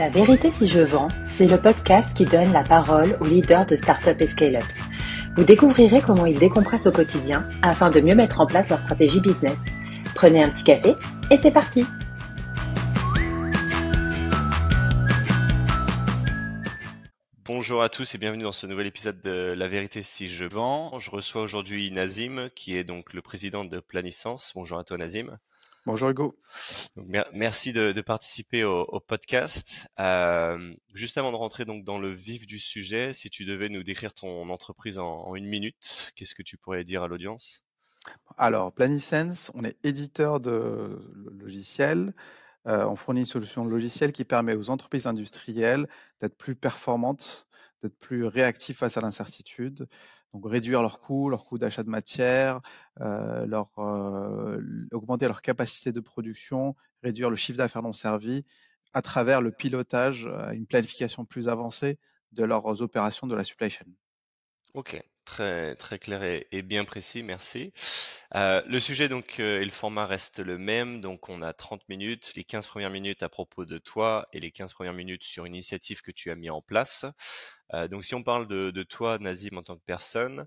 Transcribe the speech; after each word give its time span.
La 0.00 0.08
vérité 0.08 0.50
si 0.50 0.66
je 0.66 0.80
vends, 0.80 1.08
c'est 1.30 1.46
le 1.46 1.60
podcast 1.60 2.08
qui 2.14 2.24
donne 2.24 2.54
la 2.54 2.62
parole 2.62 3.18
aux 3.20 3.26
leaders 3.26 3.66
de 3.66 3.76
startups 3.76 4.16
et 4.18 4.26
scale-ups. 4.26 4.78
Vous 5.36 5.44
découvrirez 5.44 6.00
comment 6.00 6.24
ils 6.24 6.38
décompressent 6.38 6.86
au 6.86 6.90
quotidien 6.90 7.46
afin 7.60 7.90
de 7.90 8.00
mieux 8.00 8.14
mettre 8.14 8.40
en 8.40 8.46
place 8.46 8.66
leur 8.70 8.80
stratégie 8.80 9.20
business. 9.20 9.58
Prenez 10.14 10.42
un 10.42 10.48
petit 10.48 10.64
café 10.64 10.94
et 11.30 11.36
c'est 11.42 11.50
parti 11.50 11.84
Bonjour 17.44 17.82
à 17.82 17.90
tous 17.90 18.14
et 18.14 18.18
bienvenue 18.18 18.44
dans 18.44 18.52
ce 18.52 18.66
nouvel 18.66 18.86
épisode 18.86 19.20
de 19.20 19.52
La 19.52 19.68
vérité 19.68 20.02
si 20.02 20.30
je 20.30 20.46
vends. 20.46 20.98
Je 20.98 21.10
reçois 21.10 21.42
aujourd'hui 21.42 21.90
Nazim 21.90 22.48
qui 22.56 22.74
est 22.74 22.84
donc 22.84 23.12
le 23.12 23.20
président 23.20 23.66
de 23.66 23.80
Planisance. 23.80 24.52
Bonjour 24.54 24.78
à 24.78 24.84
toi 24.84 24.96
Nazim. 24.96 25.38
Bonjour 25.86 26.10
Hugo. 26.10 26.38
merci 27.32 27.72
de, 27.72 27.98
participer 28.02 28.64
au, 28.64 29.00
podcast. 29.00 29.88
Euh, 29.98 30.74
juste 30.92 31.16
avant 31.16 31.32
de 31.32 31.36
rentrer 31.36 31.64
donc 31.64 31.84
dans 31.84 31.98
le 31.98 32.10
vif 32.10 32.46
du 32.46 32.58
sujet, 32.58 33.14
si 33.14 33.30
tu 33.30 33.46
devais 33.46 33.70
nous 33.70 33.82
décrire 33.82 34.12
ton 34.12 34.50
entreprise 34.50 34.98
en, 34.98 35.34
une 35.34 35.46
minute, 35.46 36.12
qu'est-ce 36.14 36.34
que 36.34 36.42
tu 36.42 36.58
pourrais 36.58 36.84
dire 36.84 37.02
à 37.02 37.08
l'audience? 37.08 37.62
Alors, 38.36 38.72
Planisense, 38.72 39.50
on 39.54 39.64
est 39.64 39.76
éditeur 39.82 40.40
de 40.40 40.98
logiciels. 41.38 42.12
Euh, 42.66 42.84
on 42.84 42.96
fournit 42.96 43.20
une 43.20 43.26
solution 43.26 43.64
logicielle 43.64 44.12
qui 44.12 44.24
permet 44.24 44.54
aux 44.54 44.68
entreprises 44.68 45.06
industrielles 45.06 45.88
d'être 46.20 46.36
plus 46.36 46.56
performantes, 46.56 47.46
d'être 47.82 47.96
plus 47.98 48.26
réactives 48.26 48.76
face 48.76 48.98
à 48.98 49.00
l'incertitude, 49.00 49.88
donc 50.32 50.48
réduire 50.48 50.82
leurs 50.82 51.00
coûts, 51.00 51.28
leurs 51.28 51.44
coûts 51.44 51.58
d'achat 51.58 51.82
de 51.82 51.90
matière, 51.90 52.60
euh, 53.00 53.46
leur, 53.46 53.70
euh, 53.78 54.60
augmenter 54.92 55.26
leur 55.26 55.42
capacité 55.42 55.92
de 55.92 56.00
production, 56.00 56.76
réduire 57.02 57.30
le 57.30 57.36
chiffre 57.36 57.58
d'affaires 57.58 57.82
non 57.82 57.92
servi 57.92 58.44
à 58.92 59.02
travers 59.02 59.40
le 59.40 59.50
pilotage, 59.50 60.26
euh, 60.26 60.50
une 60.50 60.66
planification 60.66 61.24
plus 61.24 61.48
avancée 61.48 61.98
de 62.32 62.44
leurs 62.44 62.82
opérations 62.82 63.26
de 63.26 63.34
la 63.34 63.44
supply 63.44 63.70
chain. 63.70 63.86
Ok, 64.74 65.02
très 65.30 65.74
très 65.76 65.98
clair 65.98 66.22
et, 66.24 66.62
bien 66.62 66.84
précis, 66.84 67.22
merci. 67.22 67.72
Euh, 68.34 68.62
le 68.66 68.80
sujet 68.80 69.08
donc 69.08 69.38
et 69.38 69.64
le 69.64 69.70
format 69.70 70.06
reste 70.06 70.40
le 70.40 70.58
même, 70.58 71.00
donc 71.00 71.28
on 71.28 71.42
a 71.42 71.52
30 71.52 71.88
minutes, 71.88 72.32
les 72.36 72.44
15 72.44 72.66
premières 72.66 72.90
minutes 72.90 73.22
à 73.22 73.28
propos 73.28 73.64
de 73.64 73.78
toi 73.78 74.28
et 74.32 74.40
les 74.40 74.50
15 74.50 74.72
premières 74.72 74.92
minutes 74.94 75.24
sur 75.24 75.44
une 75.46 75.54
initiative 75.54 76.02
que 76.02 76.10
tu 76.10 76.30
as 76.30 76.34
mis 76.36 76.50
en 76.50 76.60
place. 76.60 77.06
Euh, 77.74 77.88
donc 77.88 78.04
si 78.04 78.14
on 78.14 78.22
parle 78.22 78.48
de, 78.48 78.82
toi, 78.82 79.18
Nazim, 79.18 79.56
en 79.58 79.62
tant 79.62 79.76
que 79.76 79.84
personne, 79.84 80.46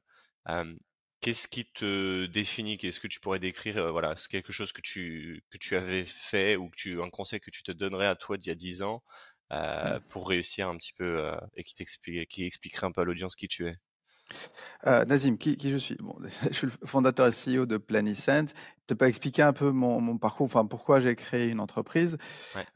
euh, 0.49 0.75
qu'est-ce 1.21 1.47
qui 1.47 1.65
te 1.65 2.25
définit 2.25 2.77
Qu'est-ce 2.77 2.99
que 2.99 3.07
tu 3.07 3.19
pourrais 3.19 3.39
décrire 3.39 3.77
euh, 3.77 3.91
Voilà, 3.91 4.15
c'est 4.17 4.29
quelque 4.29 4.51
chose 4.53 4.71
que 4.73 4.81
tu, 4.81 5.43
que 5.49 5.57
tu 5.57 5.75
avais 5.75 6.05
fait 6.05 6.55
ou 6.57 6.69
que 6.69 6.75
tu, 6.75 7.01
un 7.01 7.09
conseil 7.09 7.39
que 7.39 7.51
tu 7.51 7.63
te 7.63 7.71
donnerais 7.71 8.07
à 8.07 8.15
toi 8.15 8.37
d'il 8.37 8.49
y 8.49 8.51
a 8.51 8.55
10 8.55 8.81
ans 8.83 9.03
mmh. 9.51 9.99
pour 10.09 10.27
réussir 10.27 10.67
un 10.67 10.77
petit 10.77 10.93
peu 10.93 11.31
et 11.55 11.63
qui, 11.63 11.75
qui 12.27 12.45
expliquerait 12.45 12.87
un 12.87 12.91
peu 12.91 13.01
à 13.01 13.05
l'audience 13.05 13.35
qui 13.35 13.47
tu 13.47 13.67
es? 13.67 13.77
Euh, 14.85 15.05
Nazim, 15.05 15.37
qui, 15.37 15.57
je 15.61 15.77
suis? 15.77 15.95
Bon, 15.95 16.15
Je 16.49 16.53
suis 16.53 16.67
le 16.67 16.73
fondateur 16.85 17.27
et 17.27 17.31
CEO 17.31 17.65
de 17.65 17.77
Planicent. 17.77 18.53
Tu 18.85 18.87
peux 18.87 18.95
pas 18.95 19.07
expliquer 19.07 19.43
un 19.43 19.53
peu 19.53 19.71
mon, 19.71 20.17
parcours, 20.17 20.45
enfin 20.45 20.65
pourquoi 20.65 20.99
j'ai 20.99 21.15
créé 21.15 21.47
une 21.47 21.61
entreprise? 21.61 22.17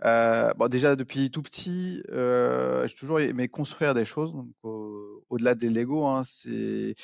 Euh, 0.05 0.53
bon, 0.53 0.69
déjà 0.69 0.95
depuis 0.95 1.29
tout 1.31 1.41
petit, 1.41 2.01
euh, 2.11 2.87
j'ai 2.87 2.95
toujours 2.95 3.19
aimé 3.19 3.49
construire 3.49 3.93
des 3.93 4.05
choses. 4.05 4.33
au-delà 4.63 5.53
des 5.53 5.69
Lego, 5.69 6.05
hein, 6.05 6.23
c'est 6.25 6.95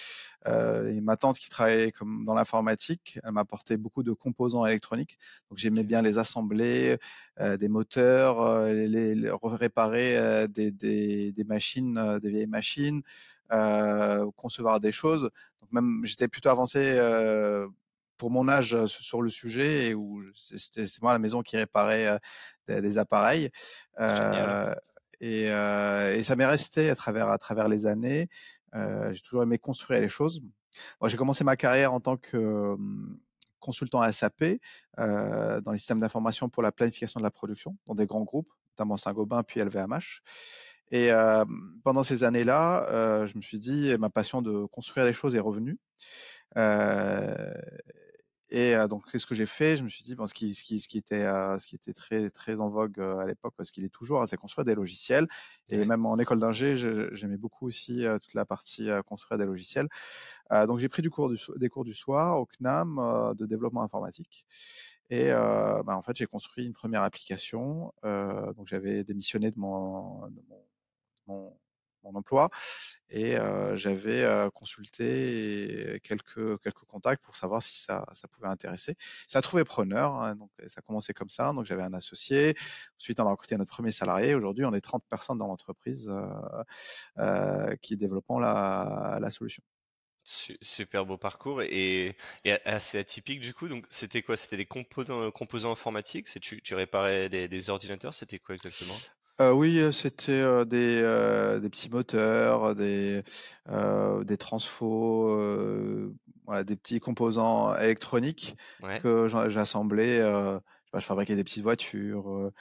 ma 0.46 1.18
tante 1.18 1.38
qui 1.38 1.50
travaillait 1.50 1.92
comme 1.92 2.24
dans 2.24 2.34
l'informatique. 2.34 3.20
Elle 3.26 3.34
m'apportait 3.34 3.76
beaucoup 3.76 4.04
de 4.04 4.14
composants 4.14 4.66
électroniques, 4.66 5.18
donc 5.50 5.58
j'aimais 5.58 5.84
bien 5.84 6.02
les 6.02 6.18
assembler, 6.18 6.98
des 7.42 7.68
moteurs, 7.68 8.68
les, 8.68 9.30
réparer 9.44 10.48
des, 10.48 10.72
des, 10.72 11.44
machines, 11.46 12.20
des 12.22 12.30
vieilles 12.30 12.48
machines. 12.48 13.02
Euh, 13.54 14.32
concevoir 14.36 14.80
des 14.80 14.92
choses. 14.92 15.30
Donc 15.62 15.72
même 15.72 16.02
j'étais 16.06 16.28
plutôt 16.28 16.50
avancé 16.50 16.80
euh, 16.82 17.68
pour 18.18 18.32
mon 18.32 18.50
âge 18.50 18.74
euh, 18.74 18.88
sur 18.88 19.22
le 19.22 19.30
sujet 19.30 19.90
et 19.90 19.94
où 19.94 20.24
c'était 20.34 20.86
moi 21.04 21.12
à 21.12 21.14
la 21.14 21.20
maison 21.20 21.44
qui 21.44 21.58
réparait 21.58 22.20
des, 22.68 22.98
appareils. 22.98 23.52
Et, 25.20 25.44
et, 25.44 26.24
ça 26.24 26.36
m'est 26.36 26.46
resté 26.46 26.90
à 26.90 26.96
travers 26.96 27.30
à 27.30 27.38
travers 27.38 27.68
les 27.68 27.86
années. 27.86 28.28
j'ai 28.74 29.22
toujours 29.22 29.44
aimé 29.44 29.60
construire 29.60 30.02
les 30.02 30.10
choses. 30.10 30.42
j'ai 31.06 31.18
commencé 31.18 31.44
ma 31.44 31.56
carrière 31.56 31.94
en 31.94 32.00
tant 32.00 32.18
que 32.18 32.76
consultant 33.60 34.02
SAP 34.12 34.46
dans 34.98 35.72
les 35.72 35.78
systèmes 35.78 36.00
d'information 36.00 36.50
pour 36.50 36.64
la 36.64 36.72
planification 36.72 37.20
de 37.20 37.24
la 37.24 37.32
production 37.32 37.78
dans 37.86 37.94
des 37.94 38.08
grands 38.08 38.24
groupes, 38.24 38.50
notamment 38.72 38.98
Saint-Gobain 38.98 39.44
puis 39.44 39.60
LVMH. 39.60 40.22
Et 40.92 41.12
pendant 41.84 42.04
ces 42.04 42.24
années-là, 42.24 43.26
je 43.26 43.38
me 43.38 43.42
suis 43.42 43.60
dit, 43.60 43.96
ma 44.00 44.10
passion 44.10 44.42
de 44.42 44.66
construire 44.66 45.06
les 45.06 45.14
choses 45.14 45.36
est 45.36 45.40
revenue. 45.40 45.80
et 48.52 48.76
donc, 48.88 49.10
qu'est-ce 49.12 49.26
que 49.26 49.34
j'ai 49.34 49.48
fait? 49.48 49.76
Je 49.78 49.84
me 49.84 49.90
suis 49.90 50.04
dit, 50.04 50.14
bon, 50.14 50.28
ce 50.28 50.34
qui, 50.36 50.54
ce 50.54 50.64
qui, 50.64 50.80
ce 50.80 50.88
qui 50.88 51.00
était, 51.00 51.24
ce 51.24 51.66
qui 51.66 51.76
était 51.76 51.94
très, 51.94 52.30
très 52.30 52.60
en 52.60 52.70
vogue 52.70 53.00
à 53.00 53.26
l'époque, 53.26 53.56
ce 53.64 53.72
qu'il 53.72 53.84
est 53.86 53.90
toujours, 53.90 54.22
hein, 54.22 54.28
c'est 54.28 54.38
construire 54.38 54.66
des 54.66 54.76
logiciels. 54.76 55.28
Et 55.70 55.84
même 55.86 56.06
en 56.06 56.18
école 56.20 56.40
d'ingé, 56.40 56.76
j'aimais 56.76 57.38
beaucoup 57.38 57.66
aussi 57.66 58.06
toute 58.22 58.36
la 58.36 58.46
partie 58.46 58.90
construire 59.08 59.40
des 59.40 59.46
logiciels. 59.46 59.88
donc, 60.52 60.78
j'ai 60.80 60.90
pris 60.90 61.02
du 61.02 61.10
cours 61.10 61.32
des 61.58 61.70
cours 61.70 61.86
du 61.86 61.96
soir 61.96 62.40
au 62.40 62.46
CNAM 62.46 63.34
de 63.36 63.46
développement 63.48 63.82
informatique. 63.82 64.46
Et 65.10 65.30
bah, 65.32 65.84
en 65.98 66.02
fait, 66.04 66.16
j'ai 66.16 66.28
construit 66.28 66.66
une 66.66 66.74
première 66.74 67.02
application. 67.02 67.92
donc, 68.04 68.68
j'avais 68.68 69.04
démissionné 69.04 69.50
de 69.50 69.60
mon, 69.60 70.28
de 70.28 70.42
mon 70.48 70.64
mon, 71.28 71.58
emploi 72.04 72.50
et 73.10 73.38
j'avais 73.76 74.28
consulté 74.54 76.02
quelques 76.04 76.60
quelques 76.62 76.84
contacts 76.86 77.24
pour 77.24 77.38
savoir 77.38 77.64
si 77.64 77.78
ça 77.78 78.06
ça 78.14 78.28
pouvait 78.28 78.50
intéresser. 78.50 78.96
Ça 79.26 79.40
a 79.40 79.42
trouvé 79.42 79.64
preneur, 79.64 80.14
hein, 80.16 80.36
donc 80.36 80.52
ça 80.68 80.80
a 80.80 80.82
commencé 80.82 81.14
comme 81.14 81.30
ça. 81.30 81.54
Donc 81.54 81.64
j'avais 81.66 81.84
un 81.84 81.94
associé. 81.94 82.56
Ensuite, 83.00 83.22
on 83.22 83.26
a 83.28 83.32
recruté 83.32 83.56
notre 83.56 83.72
premier 83.72 83.94
salarié. 83.94 84.36
Aujourd'hui, 84.36 84.66
on 84.66 84.74
est 84.74 84.82
30 84.82 85.06
personnes 85.10 85.38
dans 85.38 85.48
l'entreprise 85.48 86.12
qui 87.82 87.96
développent 87.96 88.26
la, 88.42 89.20
la 89.22 89.32
solution. 89.32 89.64
Super 90.26 91.06
beau 91.06 91.18
parcours 91.18 91.62
et, 91.64 92.16
assez 92.66 92.98
atypique 92.98 93.42
du 93.42 93.54
coup. 93.54 93.68
Donc 93.68 93.86
c'était 93.90 94.22
quoi? 94.22 94.38
C'était 94.38 94.58
des 94.58 94.66
composants, 94.66 95.32
composants 95.32 95.72
informatiques? 95.72 96.28
Tu, 96.40 96.62
tu 96.62 96.76
réparais 96.76 97.28
des 97.30 97.70
ordinateurs? 97.70 98.14
C'était 98.14 98.40
quoi 98.40 98.56
exactement? 98.56 98.96
Oui, 99.40 99.82
c'était, 99.92 100.66
des, 100.66 101.60
des 101.62 101.70
petits 101.70 101.90
moteurs, 101.90 102.76
des, 102.76 103.24
des 103.68 104.38
transfos, 104.38 106.12
voilà, 106.46 106.64
des 106.64 106.76
petits 106.76 107.00
composants 107.00 107.76
électroniques 107.76 108.56
que 109.02 109.28
j'assemblais, 109.48 110.20
je 110.20 111.00
fabriquais 111.00 111.36
des 111.36 111.44
petites 111.44 111.64
voitures, 111.64 112.52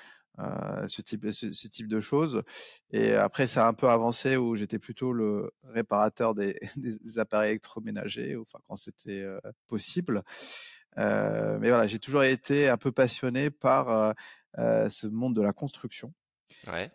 ce 0.88 1.02
type 1.02 1.30
ce 1.30 1.68
type 1.68 1.88
de 1.88 2.00
choses 2.00 2.42
et 2.90 3.14
après 3.14 3.46
ça 3.46 3.66
a 3.66 3.68
un 3.68 3.74
peu 3.74 3.88
avancé 3.88 4.38
où 4.38 4.56
j'étais 4.56 4.78
plutôt 4.78 5.12
le 5.12 5.52
réparateur 5.62 6.34
des 6.34 6.58
des 6.76 7.18
appareils 7.18 7.50
électroménagers, 7.50 8.36
enfin 8.36 8.58
quand 8.66 8.76
c'était, 8.76 9.26
possible. 9.68 10.22
mais 10.96 11.68
voilà, 11.68 11.86
j'ai 11.86 11.98
toujours 11.98 12.24
été 12.24 12.68
un 12.68 12.78
peu 12.78 12.92
passionné 12.92 13.50
par, 13.50 14.14
ce 14.56 15.06
monde 15.06 15.36
de 15.36 15.42
la 15.42 15.52
construction. 15.52 16.12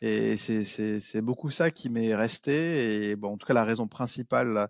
Et 0.01 0.37
c'est 0.37 1.21
beaucoup 1.21 1.49
ça 1.49 1.71
qui 1.71 1.89
m'est 1.89 2.15
resté. 2.15 3.09
Et 3.09 3.15
bon, 3.15 3.33
en 3.33 3.37
tout 3.37 3.47
cas, 3.47 3.53
la 3.53 3.63
raison 3.63 3.87
principale 3.87 4.67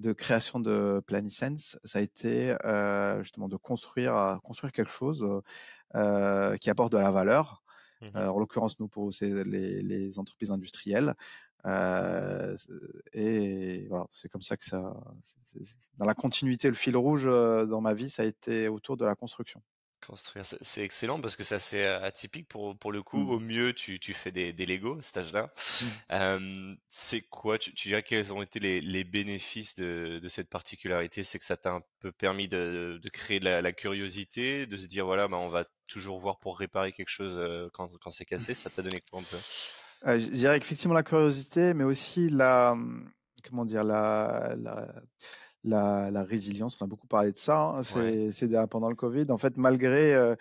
de 0.00 0.12
création 0.12 0.60
de 0.60 1.02
Planisense, 1.06 1.78
ça 1.84 1.98
a 1.98 2.02
été 2.02 2.56
euh, 2.64 3.22
justement 3.22 3.48
de 3.48 3.56
construire, 3.56 4.40
construire 4.42 4.72
quelque 4.72 4.90
chose 4.90 5.26
euh, 5.94 6.56
qui 6.56 6.70
apporte 6.70 6.92
de 6.92 6.98
la 6.98 7.10
valeur. 7.10 7.62
Mmh 8.02 8.16
en 8.16 8.38
l'occurrence, 8.38 8.80
nous, 8.80 8.88
pour 8.88 9.12
c'est 9.12 9.44
les, 9.44 9.82
les, 9.82 10.18
entreprises 10.18 10.50
industrielles. 10.50 11.14
Euh, 11.66 12.56
et 13.12 13.86
voilà, 13.90 14.06
c'est 14.10 14.30
comme 14.30 14.40
ça 14.40 14.56
que 14.56 14.64
ça. 14.64 14.94
dans 15.98 16.06
la 16.06 16.14
continuité, 16.14 16.68
le 16.68 16.74
fil 16.74 16.96
rouge 16.96 17.26
dans 17.26 17.82
ma 17.82 17.92
vie, 17.92 18.08
ça 18.08 18.22
a 18.22 18.24
été 18.24 18.68
autour 18.68 18.96
de 18.96 19.04
la 19.04 19.14
construction. 19.14 19.62
Construire, 20.06 20.44
c'est 20.62 20.82
excellent 20.82 21.20
parce 21.20 21.36
que 21.36 21.44
ça 21.44 21.58
c'est 21.58 21.86
atypique 21.86 22.48
pour, 22.48 22.76
pour 22.76 22.90
le 22.90 23.02
coup. 23.02 23.18
Mmh. 23.18 23.30
Au 23.30 23.38
mieux, 23.38 23.72
tu, 23.74 24.00
tu 24.00 24.14
fais 24.14 24.32
des, 24.32 24.52
des 24.52 24.64
Lego 24.64 24.98
à 24.98 25.02
cet 25.02 25.18
âge-là. 25.18 25.46
Mmh. 26.10 26.74
c'est 26.88 27.20
quoi, 27.20 27.58
tu, 27.58 27.74
tu, 27.74 27.88
dirais 27.88 28.02
quels 28.02 28.32
ont 28.32 28.40
été 28.40 28.60
les, 28.60 28.80
les 28.80 29.04
bénéfices 29.04 29.76
de, 29.76 30.18
de, 30.22 30.28
cette 30.28 30.48
particularité? 30.48 31.22
C'est 31.22 31.38
que 31.38 31.44
ça 31.44 31.56
t'a 31.56 31.72
un 31.72 31.82
peu 32.00 32.12
permis 32.12 32.48
de, 32.48 32.98
de 33.02 33.08
créer 33.10 33.40
de 33.40 33.44
la, 33.44 33.72
curiosité, 33.72 34.66
de 34.66 34.78
se 34.78 34.86
dire 34.86 35.04
voilà, 35.04 35.28
bah, 35.28 35.36
on 35.36 35.50
va 35.50 35.64
toujours 35.86 36.18
voir 36.18 36.38
pour 36.38 36.58
réparer 36.58 36.92
quelque 36.92 37.10
chose 37.10 37.70
quand, 37.72 37.90
quand 37.98 38.10
c'est 38.10 38.24
cassé. 38.24 38.54
Ça 38.54 38.70
t'a 38.70 38.82
donné 38.82 39.02
quoi 39.10 39.20
un 39.20 39.22
peu? 39.22 40.18
Je 40.18 40.26
dirais 40.28 40.56
effectivement 40.56 40.94
la 40.94 41.02
curiosité, 41.02 41.74
mais 41.74 41.84
aussi 41.84 42.30
la. 42.30 42.74
Mmh, 42.74 43.10
comment 43.48 43.64
dire 43.64 43.84
la, 43.84 44.54
la 44.58 44.88
la, 45.64 46.24
résilience. 46.24 46.76
On 46.80 46.84
a 46.84 46.88
beaucoup 46.88 47.06
parlé 47.06 47.32
de 47.32 47.38
ça. 47.38 47.74
Hein, 47.76 47.82
c'est 47.82 48.48
pendant 48.68 48.90
le 48.90 48.96
Covid. 48.96 49.26
En 49.30 49.38
fait, 49.38 49.56
malgré 49.56 50.36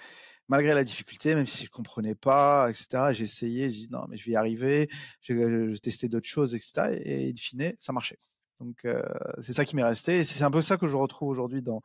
malgré 0.50 0.74
la 0.74 0.84
difficulté, 0.84 1.36
même 1.36 1.46
si 1.46 1.66
je 1.66 1.70
comprenais 1.72 2.16
pas, 2.16 2.68
etc. 2.70 3.14
J'ai 3.14 3.24
essayé, 3.24 3.70
j'ai 3.70 3.88
dit 3.88 3.90
non, 3.92 4.06
mais 4.10 4.18
je 4.18 4.26
vais 4.26 4.32
y 4.32 4.36
arriver. 4.36 4.90
J'ai 5.22 5.80
testé 5.82 6.10
d'autres 6.10 6.28
choses, 6.28 6.56
etc. 6.56 7.00
Et, 7.06 7.30
in 7.30 7.36
fine, 7.38 7.74
ça 7.80 7.94
marchait. 7.94 8.20
Donc 8.60 8.84
euh, 8.84 9.02
c'est 9.40 9.54
ça 9.54 9.64
qui 9.64 9.76
m'est 9.78 9.84
resté. 9.84 10.18
Et 10.18 10.24
c'est 10.26 10.44
un 10.44 10.52
peu 10.52 10.62
ça 10.62 10.76
que 10.76 10.88
je 10.88 10.98
retrouve 10.98 11.30
aujourd'hui 11.30 11.62
dans 11.62 11.82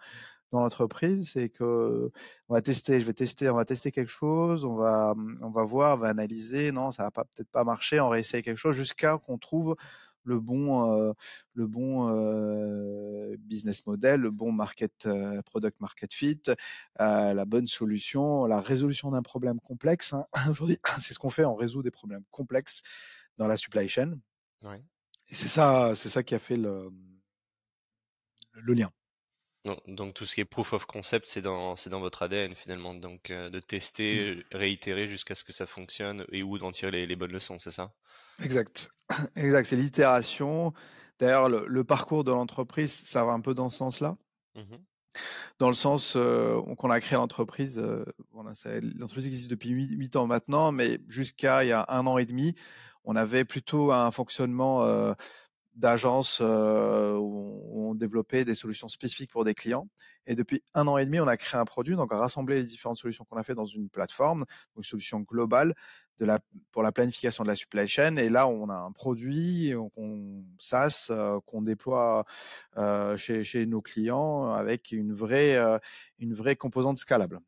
dans 0.51 0.61
l'entreprise, 0.61 1.31
c'est 1.33 1.49
que 1.49 2.13
on 2.49 2.55
va 2.55 2.63
tester, 2.63 3.01
je 3.01 3.07
vais 3.07 3.13
tester, 3.13 3.51
on 3.51 3.57
va 3.57 3.65
tester 3.65 3.91
quelque 3.91 4.11
chose, 4.11 4.65
on 4.65 4.77
va 4.77 5.15
on 5.43 5.51
va 5.51 5.65
voir, 5.65 5.97
on 5.97 6.01
va 6.01 6.09
analyser. 6.09 6.73
Non, 6.73 6.91
ça 6.91 7.05
va 7.05 7.11
pas 7.11 7.25
peut-être 7.25 7.51
pas 7.51 7.65
marcher. 7.65 8.01
On 8.01 8.09
réessaye 8.09 8.43
quelque 8.43 8.59
chose 8.59 8.77
jusqu'à 8.77 9.19
qu'on 9.19 9.39
trouve 9.39 9.77
le 10.25 10.41
bon 10.41 10.91
euh, 10.91 11.13
le 11.53 11.67
bon 11.67 12.09
euh, 12.09 13.37
business 13.39 13.87
model, 13.87 14.21
le 14.21 14.31
bon 14.31 14.53
market 14.53 15.07
euh, 15.07 15.41
product 15.43 15.81
market 15.81 16.13
fit, 16.13 16.43
la 16.99 17.45
bonne 17.45 17.67
solution, 17.67 18.47
la 18.47 18.61
résolution 18.61 19.11
d'un 19.11 19.23
problème 19.23 19.61
complexe. 19.61 20.13
Hein. 20.13 20.27
Aujourd'hui, 20.51 20.79
c'est 20.99 21.13
ce 21.13 21.19
qu'on 21.19 21.31
fait, 21.31 21.45
on 21.45 21.55
résout 21.55 21.83
des 21.83 21.91
problèmes 21.91 22.25
complexes 22.31 22.83
dans 23.39 23.47
la 23.47 23.57
supply 23.57 23.89
chain. 23.89 24.19
Ouais. 24.63 24.83
Et 25.31 25.35
c'est 25.35 25.49
ça, 25.49 25.95
c'est 25.95 26.09
ça 26.09 26.23
qui 26.23 26.35
a 26.35 26.39
fait 26.39 26.57
le 26.57 26.91
le 28.55 28.73
lien. 28.73 28.91
Donc, 29.87 30.13
tout 30.13 30.27
ce 30.27 30.35
qui 30.35 30.43
est 30.43 30.45
proof 30.45 30.75
of 30.75 30.85
concept, 30.85 31.27
c'est 31.27 31.41
dans, 31.41 31.75
c'est 31.77 31.89
dans 31.89 32.01
votre 32.01 32.23
ADN 32.23 32.55
finalement. 32.55 32.95
Donc 32.95 33.33
de 33.33 33.61
tester, 33.61 34.35
mmh. 34.35 34.57
réitérer 34.57 35.09
jusqu'à 35.09 35.35
ce 35.35 35.43
que 35.43 35.53
ça 35.53 35.67
fonctionne 35.67 36.25
et 36.33 36.43
où 36.43 36.59
d'en 36.59 36.71
tirer 36.71 36.91
les, 36.91 37.07
les 37.07 37.17
bonnes 37.17 37.33
leçons, 37.33 37.59
c'est 37.59 37.71
ça? 37.71 37.93
Exact. 38.43 38.91
Exact. 39.37 39.67
C'est 39.67 39.77
l'itération. 39.77 40.73
D'ailleurs, 41.19 41.49
le, 41.49 41.85
parcours 41.85 42.25
de 42.25 42.31
l'entreprise, 42.31 42.93
ça 42.93 43.25
va 43.25 43.33
un 43.33 43.41
peu 43.41 43.55
dans 43.55 43.71
ce 43.71 43.79
sens-là. 43.79 44.17
Mmh 44.55 44.77
dans 45.61 45.69
le 45.69 45.75
sens 45.75 46.15
euh, 46.17 46.61
qu'on 46.77 46.91
a 46.91 46.99
créé 46.99 47.17
l'entreprise, 47.17 47.79
euh, 47.79 48.05
l'entreprise 48.33 49.29
existe 49.29 49.49
depuis 49.49 49.71
8, 49.71 50.17
ans 50.17 50.27
maintenant, 50.27 50.73
mais 50.73 50.99
jusqu'à 51.07 51.63
il 51.63 51.69
y 51.69 51.73
a 51.73 51.85
un 51.89 52.05
an 52.09 52.19
et 52.19 52.25
demi, 52.27 52.57
on 53.05 53.15
avait 53.15 53.45
plutôt 53.45 53.93
un 53.93 54.11
fonctionnement 54.11 54.85
euh, 55.75 55.81
d'agence 55.81 56.39
euh, 56.41 57.17
où 57.17 57.91
on 57.91 57.95
développait 57.95 58.45
des 58.45 58.55
solutions 58.55 58.89
spécifiques 58.89 59.31
pour 59.31 59.45
des 59.45 59.55
clients. 59.55 59.89
Et 60.27 60.35
depuis 60.35 60.63
un 60.75 60.87
an 60.87 60.97
et 60.97 61.05
demi, 61.05 61.21
on 61.21 61.29
a 61.29 61.37
créé 61.37 61.61
un 61.61 61.65
produit, 61.65 61.97
donc 61.97 62.13
on 62.13 62.17
a 62.17 62.21
rassemblé 62.21 62.61
les 62.61 62.65
différentes 62.65 62.97
solutions 62.97 63.25
qu'on 63.25 63.37
a 63.37 63.45
fait 63.45 63.55
dans 63.55 63.67
une 63.67 63.89
plateforme, 63.89 64.45
une 64.77 64.83
solution 64.83 65.21
globale 65.21 65.75
de 66.19 66.25
la, 66.25 66.39
pour 66.71 66.83
la 66.83 66.93
planification 66.93 67.45
de 67.45 67.49
la 67.49 67.57
supply 67.57 67.89
chain. 67.89 68.17
Et 68.17 68.29
là, 68.29 68.47
on 68.47 68.69
a 68.69 68.77
un 68.77 68.93
produit 68.93 69.73
qu'on 69.95 70.45
SaaS 70.59 71.09
euh, 71.11 71.41
qu'on 71.47 71.63
déploie 71.63 72.25
euh, 72.77 73.17
chez, 73.17 73.45
chez 73.45 73.67
nos 73.67 73.83
clients 73.83 74.53
avec 74.53 74.93
une 74.93 75.13
vraie, 75.13 75.57
euh, 75.57 75.79
une 76.19 76.35
vraie 76.35 76.57
composante 76.57 76.99
scalable. 76.99 77.41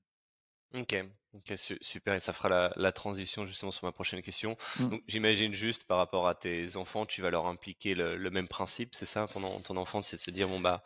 Ok, 0.75 0.97
ok, 1.37 1.59
super. 1.81 2.15
Et 2.15 2.21
ça 2.21 2.33
fera 2.33 2.49
la, 2.49 2.73
la, 2.77 2.93
transition 2.93 3.47
justement 3.47 3.73
sur 3.73 3.85
ma 3.85 3.93
prochaine 3.93 4.23
question. 4.23 4.57
Mmh. 4.79 4.87
Donc, 4.89 5.03
j'imagine 5.07 5.53
juste 5.53 5.85
par 5.85 5.99
rapport 5.99 6.29
à 6.29 6.35
tes 6.35 6.77
enfants, 6.77 7.07
tu 7.07 7.23
vas 7.23 7.31
leur 7.31 7.47
impliquer 7.47 7.95
le, 7.95 8.17
le 8.17 8.31
même 8.31 8.49
principe, 8.49 8.95
c'est 8.95 9.07
ça 9.07 9.27
ton, 9.27 9.41
ton 9.61 9.77
enfant, 9.77 10.03
c'est 10.03 10.17
de 10.17 10.21
se 10.21 10.31
dire 10.31 10.49
bon 10.49 10.61
bah 10.61 10.83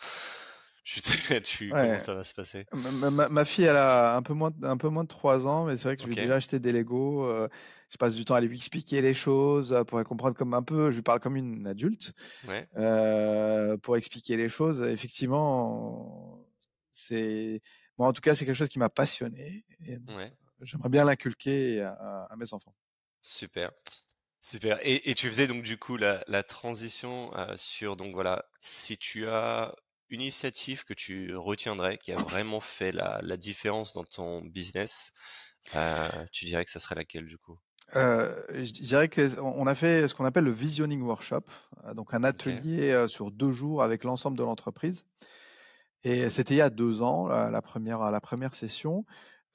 je 0.84 1.40
suis 1.44 1.72
ouais. 1.72 1.86
comment 1.86 2.00
ça 2.00 2.14
va 2.14 2.24
se 2.24 2.34
passer? 2.34 2.66
Ma, 2.72 3.10
ma, 3.10 3.28
ma, 3.28 3.44
fille, 3.44 3.64
elle 3.64 3.76
a 3.76 4.16
un 4.16 4.22
peu 4.22 4.32
moins, 4.32 4.50
un 4.62 4.76
peu 4.76 4.88
moins 4.88 5.04
de 5.04 5.08
3 5.08 5.46
ans, 5.46 5.66
mais 5.66 5.76
c'est 5.76 5.84
vrai 5.84 5.96
que 5.96 6.02
je 6.02 6.08
lui 6.08 6.14
ai 6.14 6.22
déjà 6.22 6.36
acheté 6.36 6.58
des 6.58 6.72
Lego. 6.72 7.26
Euh, 7.26 7.48
je 7.90 7.96
passe 7.96 8.14
du 8.14 8.24
temps 8.24 8.34
à 8.34 8.40
lui 8.40 8.56
expliquer 8.56 9.00
les 9.00 9.14
choses 9.14 9.72
euh, 9.72 9.84
pour 9.84 10.00
elle 10.00 10.06
comprendre 10.06 10.36
comme 10.36 10.54
un 10.54 10.62
peu. 10.62 10.90
Je 10.90 10.96
lui 10.96 11.02
parle 11.02 11.20
comme 11.20 11.36
une 11.36 11.66
adulte 11.66 12.12
ouais. 12.48 12.66
euh, 12.76 13.76
pour 13.76 13.96
expliquer 13.96 14.36
les 14.36 14.48
choses. 14.48 14.82
Effectivement, 14.82 16.44
c'est 16.92 17.60
moi 17.98 18.08
en 18.08 18.12
tout 18.12 18.22
cas 18.22 18.34
c'est 18.34 18.46
quelque 18.46 18.56
chose 18.56 18.68
qui 18.68 18.78
m'a 18.78 18.88
passionné. 18.88 19.62
Ouais. 19.86 20.32
J'aimerais 20.62 20.88
bien 20.88 21.04
l'inculquer 21.04 21.82
à, 21.82 22.26
à, 22.30 22.36
mes 22.36 22.52
enfants. 22.52 22.74
Super. 23.22 23.70
Super. 24.42 24.78
Et, 24.82 25.10
et, 25.10 25.14
tu 25.14 25.28
faisais 25.28 25.46
donc 25.46 25.62
du 25.62 25.76
coup 25.76 25.96
la, 25.96 26.24
la 26.26 26.42
transition 26.42 27.30
euh, 27.36 27.54
sur 27.56 27.96
donc 27.96 28.14
voilà 28.14 28.46
si 28.60 28.96
tu 28.96 29.26
as 29.28 29.74
une 30.08 30.22
initiative 30.22 30.84
que 30.84 30.94
tu 30.94 31.36
retiendrais, 31.36 31.98
qui 31.98 32.12
a 32.12 32.16
vraiment 32.16 32.60
fait 32.60 32.90
la, 32.90 33.20
la 33.22 33.36
différence 33.36 33.92
dans 33.92 34.02
ton 34.02 34.40
business, 34.42 35.12
euh, 35.76 36.08
tu 36.32 36.46
dirais 36.46 36.64
que 36.64 36.70
ça 36.70 36.80
serait 36.80 36.96
laquelle 36.96 37.26
du 37.26 37.38
coup? 37.38 37.58
Euh, 37.96 38.34
je 38.50 38.72
dirais 38.72 39.08
qu'on 39.08 39.66
a 39.66 39.74
fait 39.74 40.08
ce 40.08 40.14
qu'on 40.14 40.24
appelle 40.24 40.44
le 40.44 40.50
visioning 40.50 41.02
workshop, 41.02 41.44
donc 41.94 42.12
un 42.14 42.24
atelier 42.24 42.94
okay. 42.94 43.08
sur 43.08 43.30
deux 43.30 43.52
jours 43.52 43.82
avec 43.82 44.04
l'ensemble 44.04 44.36
de 44.36 44.42
l'entreprise. 44.42 45.06
Et 46.02 46.30
c'était 46.30 46.54
il 46.54 46.58
y 46.58 46.62
a 46.62 46.70
deux 46.70 47.02
ans, 47.02 47.28
la 47.28 47.62
première 47.62 48.10
la 48.10 48.20
première 48.20 48.54
session, 48.54 49.04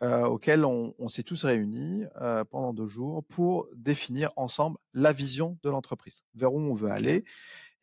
euh, 0.03 0.25
auquel 0.25 0.65
on, 0.65 0.93
on 0.99 1.07
s'est 1.07 1.23
tous 1.23 1.45
réunis 1.45 2.03
euh, 2.21 2.43
pendant 2.43 2.73
deux 2.73 2.87
jours 2.87 3.23
pour 3.23 3.67
définir 3.73 4.29
ensemble 4.35 4.77
la 4.93 5.13
vision 5.13 5.57
de 5.63 5.69
l'entreprise, 5.69 6.23
vers 6.33 6.53
où 6.53 6.59
on 6.59 6.73
veut 6.73 6.89
aller 6.89 7.23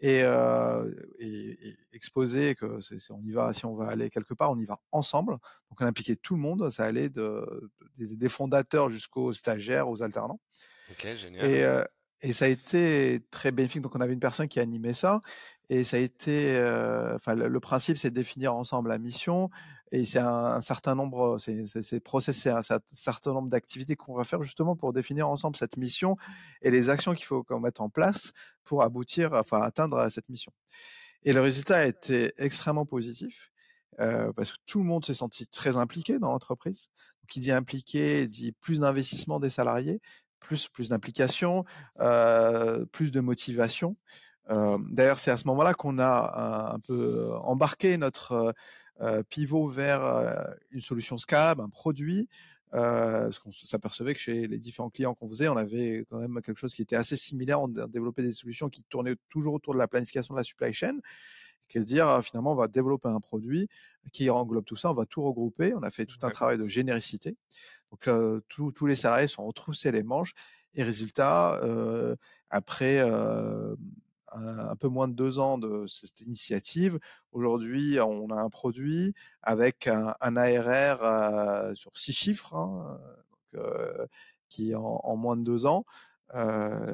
et, 0.01 0.23
euh, 0.25 0.93
et, 1.19 1.69
et, 1.69 1.77
exposer 1.95 2.55
que 2.55 2.81
c'est, 2.81 2.99
on 3.13 3.23
y 3.23 3.31
va, 3.31 3.55
si 3.55 3.65
on 3.65 3.75
va 3.75 3.89
aller 3.89 4.11
quelque 4.11 4.35
part, 4.35 4.51
on 4.51 4.59
y 4.59 4.65
va 4.67 4.79
ensemble. 4.91 5.39
Donc 5.71 5.81
on 5.81 5.87
impliquait 5.87 6.17
tout 6.17 6.35
le 6.35 6.41
monde, 6.41 6.69
ça 6.71 6.85
allait 6.85 7.09
de, 7.09 7.71
de 7.99 8.15
des, 8.15 8.29
fondateurs 8.29 8.91
jusqu'aux 8.91 9.33
stagiaires, 9.33 9.89
aux 9.89 10.03
alternants. 10.03 10.41
Ok, 10.91 11.07
génial. 11.17 11.47
Et, 11.47 11.63
euh, 11.63 11.85
et 12.21 12.33
ça 12.35 12.45
a 12.45 12.49
été 12.49 13.21
très 13.31 13.53
bénéfique. 13.53 13.81
Donc 13.81 13.95
on 13.95 14.01
avait 14.01 14.13
une 14.13 14.21
personne 14.21 14.49
qui 14.49 14.61
animait 14.61 14.93
ça 14.93 15.23
et 15.71 15.85
ça 15.85 15.97
a 15.97 16.01
été, 16.01 16.59
enfin 17.15 17.35
le, 17.35 17.49
le, 17.49 17.61
principe 17.61 17.97
c'est 17.97 18.11
de 18.11 18.15
définir 18.15 18.55
ensemble 18.55 18.91
la 18.91 18.99
mission 18.99 19.49
et 19.93 20.07
c'est 20.07 20.19
un, 20.19 20.27
un, 20.27 20.61
certain 20.61 20.95
nombre, 20.95 21.37
c'est, 21.39 21.67
c'est, 21.83 22.01
process, 22.01 22.37
c'est 22.37 22.51
un, 22.51 22.59
un, 22.59 22.81
certain 22.93 23.33
nombre 23.33 23.49
d'activités 23.49 23.95
qu'on 23.95 24.15
va 24.15 24.25
faire 24.25 24.43
justement 24.43 24.75
pour 24.75 24.93
définir 24.93 25.29
ensemble 25.29 25.55
cette 25.55 25.77
mission 25.77 26.17
et 26.63 26.71
les 26.71 26.89
actions 26.89 27.15
qu'il 27.15 27.27
faut 27.27 27.45
qu'on 27.45 27.61
mette 27.61 27.81
en 27.81 27.91
place 27.91 28.33
pour 28.65 28.83
aboutir, 28.83 29.35
enfin 29.35 29.61
atteindre 29.61 30.09
cette 30.09 30.31
mission. 30.31 30.53
Et 31.25 31.33
le 31.33 31.43
résultat 31.43 31.77
a 31.77 31.85
été 31.85 32.33
extrêmement 32.39 32.87
positif. 32.87 33.51
Euh, 34.01 34.33
parce 34.33 34.53
que 34.53 34.57
tout 34.67 34.79
le 34.79 34.87
monde 34.87 35.05
s'est 35.05 35.13
senti 35.13 35.47
très 35.47 35.77
impliqué 35.77 36.19
dans 36.19 36.33
l'entreprise. 36.33 36.89
Qui 37.29 37.41
dit 37.41 37.53
impliqué 37.53 38.27
dit 38.27 38.53
plus 38.53 38.81
d'investissement 38.81 39.39
des 39.39 39.51
salariés, 39.51 40.01
plus 40.41 40.69
plus 40.69 40.89
d'implication, 40.89 41.65
euh, 42.01 42.85
plus 42.87 43.13
de 43.13 43.21
motivation. 43.21 43.97
Euh, 44.51 44.79
D'ailleurs, 44.91 45.19
c'est 45.19 45.31
à 45.31 45.37
ce 45.37 45.47
moment-là 45.49 45.75
qu'on 45.75 45.99
a 45.99 46.71
un, 46.71 46.75
un, 46.75 46.81
peu 46.81 47.33
embarqué 47.43 47.97
notre 47.97 48.33
euh, 48.33 48.53
pivot 49.29 49.69
vers 49.69 50.05
euh, 50.05 50.35
une 50.71 50.81
solution 50.81 51.19
scalable, 51.19 51.61
un 51.61 51.69
produit. 51.69 52.29
Euh, 52.75 53.25
parce 53.25 53.39
qu'on 53.39 53.53
s'apercevait 53.53 54.15
que 54.15 54.21
chez 54.21 54.47
les 54.47 54.59
différents 54.59 54.89
clients 54.89 55.15
qu'on 55.15 55.29
faisait, 55.29 55.49
on 55.49 55.59
avait 55.59 56.07
quand 56.09 56.19
même 56.19 56.41
quelque 56.41 56.59
chose 56.59 56.75
qui 56.75 56.81
était 56.81 56.97
assez 56.97 57.17
similaire. 57.17 57.61
On 57.61 57.69
développait 57.69 58.23
des 58.23 58.33
solutions 58.33 58.71
qui 58.71 58.83
tournaient 58.89 59.17
toujours 59.29 59.53
autour 59.53 59.75
de 59.75 59.79
la 59.79 59.89
planification 59.89 60.33
de 60.33 60.39
la 60.39 60.45
supply 60.45 60.73
chain. 60.73 60.99
Qu'est 61.69 61.81
à 61.81 61.85
dire 61.85 62.25
finalement 62.25 62.53
on 62.53 62.57
va 62.57 62.69
développer 62.69 63.09
un 63.09 63.21
produit 63.21 63.69
qui 64.13 64.29
englobe 64.31 64.65
tout 64.65 64.77
ça, 64.77 64.91
on 64.91 64.95
va 64.95 65.05
tout 65.05 65.23
regrouper. 65.23 65.75
On 65.75 65.83
a 65.83 65.91
fait 65.91 66.07
tout 66.07 66.19
un 66.23 66.31
travail 66.31 66.57
de 66.57 66.67
généricité. 66.67 67.37
Donc 67.91 68.09
euh, 68.09 68.41
tous 68.49 68.87
les 68.87 68.95
salariés 68.95 69.29
sont 69.29 69.47
retroussés 69.47 69.93
les 69.93 70.03
manches 70.03 70.33
et 70.75 70.83
résultat 70.83 71.61
euh, 71.63 72.17
après 72.49 73.01
euh, 73.01 73.77
un 74.35 74.77
peu 74.77 74.89
moins 74.89 75.09
de 75.09 75.15
deux 75.15 75.39
ans 75.39 75.59
de 75.59 75.87
cette 75.87 76.21
initiative. 76.21 76.99
Aujourd'hui, 77.33 77.99
on 78.01 78.31
a 78.31 78.41
un 78.41 78.51
produit 78.51 79.15
avec 79.43 79.87
un, 79.87 80.15
un 80.21 80.37
ARR 80.37 81.03
euh, 81.03 81.75
sur 81.75 81.97
six 81.97 82.13
chiffres, 82.13 82.55
hein, 82.55 82.99
donc, 83.31 83.63
euh, 83.63 84.07
qui 84.49 84.75
en, 84.75 85.01
en, 85.03 85.17
moins 85.17 85.37
de 85.37 85.43
deux 85.43 85.67
ans, 85.67 85.85
euh, 86.35 86.93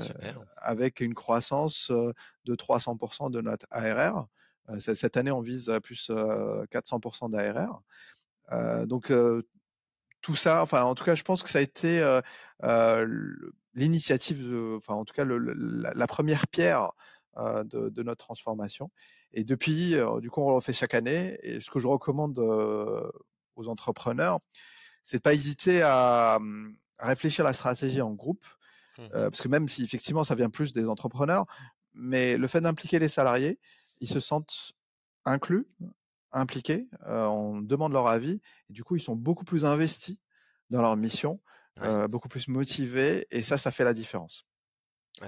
avec 0.56 1.00
une 1.00 1.14
croissance 1.14 1.90
de 1.90 2.54
300% 2.54 3.30
de 3.30 3.40
notre 3.40 3.66
ARR. 3.70 4.26
Cette 4.80 5.16
année, 5.16 5.30
on 5.30 5.40
vise 5.40 5.72
plus 5.82 6.10
400% 6.10 7.30
d'ARR. 7.30 7.82
donc 8.86 9.12
tout 10.20 10.34
ça, 10.34 10.62
enfin 10.62 10.82
en 10.82 10.94
tout 10.94 11.04
cas, 11.04 11.14
je 11.14 11.22
pense 11.22 11.42
que 11.42 11.48
ça 11.48 11.58
a 11.58 11.62
été 11.62 12.20
l'initiative, 13.74 14.74
enfin 14.76 14.94
en 14.94 15.04
tout 15.04 15.14
cas 15.14 15.24
le, 15.24 15.38
la, 15.38 15.94
la, 15.94 16.06
première 16.06 16.46
pierre 16.48 16.92
de, 17.38 17.88
de, 17.88 18.02
notre 18.02 18.24
transformation. 18.24 18.90
Et 19.32 19.44
depuis, 19.44 19.94
euh, 19.94 20.20
du 20.20 20.30
coup, 20.30 20.40
on 20.40 20.54
le 20.54 20.60
fait 20.60 20.72
chaque 20.72 20.94
année. 20.94 21.38
Et 21.42 21.60
ce 21.60 21.70
que 21.70 21.78
je 21.78 21.86
recommande 21.86 22.38
euh, 22.38 23.08
aux 23.56 23.68
entrepreneurs, 23.68 24.40
c'est 25.02 25.18
de 25.18 25.22
pas 25.22 25.34
hésiter 25.34 25.82
à, 25.82 26.38
à, 26.98 27.06
réfléchir 27.06 27.44
à 27.44 27.48
la 27.48 27.54
stratégie 27.54 28.02
en 28.02 28.12
groupe, 28.12 28.44
mmh. 28.98 29.08
parce 29.10 29.40
que 29.40 29.48
même 29.48 29.68
si 29.68 29.84
effectivement 29.84 30.24
ça 30.24 30.34
vient 30.34 30.50
plus 30.50 30.72
des 30.72 30.86
entrepreneurs, 30.88 31.46
mais 31.94 32.36
le 32.36 32.46
fait 32.46 32.60
d'impliquer 32.60 32.98
les 32.98 33.08
salariés, 33.08 33.58
ils 34.00 34.08
se 34.08 34.20
sentent 34.20 34.72
inclus, 35.24 35.66
impliqués, 36.32 36.88
on 37.06 37.62
demande 37.62 37.92
leur 37.92 38.06
avis, 38.06 38.40
et 38.68 38.72
du 38.72 38.84
coup 38.84 38.96
ils 38.96 39.00
sont 39.00 39.16
beaucoup 39.16 39.44
plus 39.44 39.64
investis 39.64 40.18
dans 40.70 40.82
leur 40.82 40.96
mission, 40.96 41.40
ouais. 41.80 42.06
beaucoup 42.08 42.28
plus 42.28 42.48
motivés, 42.48 43.26
et 43.30 43.42
ça, 43.42 43.56
ça 43.56 43.70
fait 43.70 43.84
la 43.84 43.94
différence. 43.94 44.46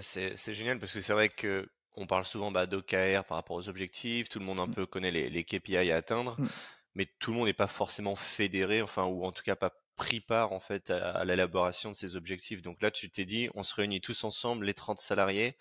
C'est 0.03 0.55
génial 0.55 0.79
parce 0.79 0.93
que 0.93 1.01
c'est 1.01 1.13
vrai 1.13 1.29
que 1.29 1.67
on 1.97 2.07
parle 2.07 2.25
souvent 2.25 2.51
bah, 2.51 2.67
d'OKR 2.67 3.25
par 3.25 3.37
rapport 3.37 3.57
aux 3.57 3.69
objectifs, 3.69 4.29
tout 4.29 4.39
le 4.39 4.45
monde 4.45 4.61
un 4.61 4.67
mmh. 4.67 4.75
peu 4.75 4.87
connaît 4.87 5.11
les, 5.11 5.31
les 5.31 5.45
KPI 5.45 5.91
à 5.91 5.97
atteindre, 5.97 6.37
mmh. 6.39 6.47
mais 6.95 7.07
tout 7.19 7.33
le 7.33 7.39
monde 7.39 7.47
n'est 7.47 7.53
pas 7.53 7.67
forcément 7.67 8.15
fédéré, 8.15 8.83
enfin, 8.83 9.05
ou 9.05 9.25
en 9.25 9.33
tout 9.33 9.43
cas 9.43 9.57
pas 9.57 9.73
pris 10.01 10.21
part 10.21 10.53
en 10.53 10.61
fait 10.61 10.91
à, 10.91 11.25
l'élaboration 11.27 11.91
de 11.91 11.97
ces 11.97 12.17
objectifs. 12.17 12.63
Donc 12.63 12.81
là, 12.81 12.91
tu 12.91 13.11
t'es 13.11 13.27
dit, 13.27 13.51
on 13.55 13.63
se 13.63 13.75
réunit 13.75 14.01
tous 14.01 14.25
ensemble, 14.25 14.65
les 14.65 14.73
30 14.73 14.99
salariés. 14.99 15.59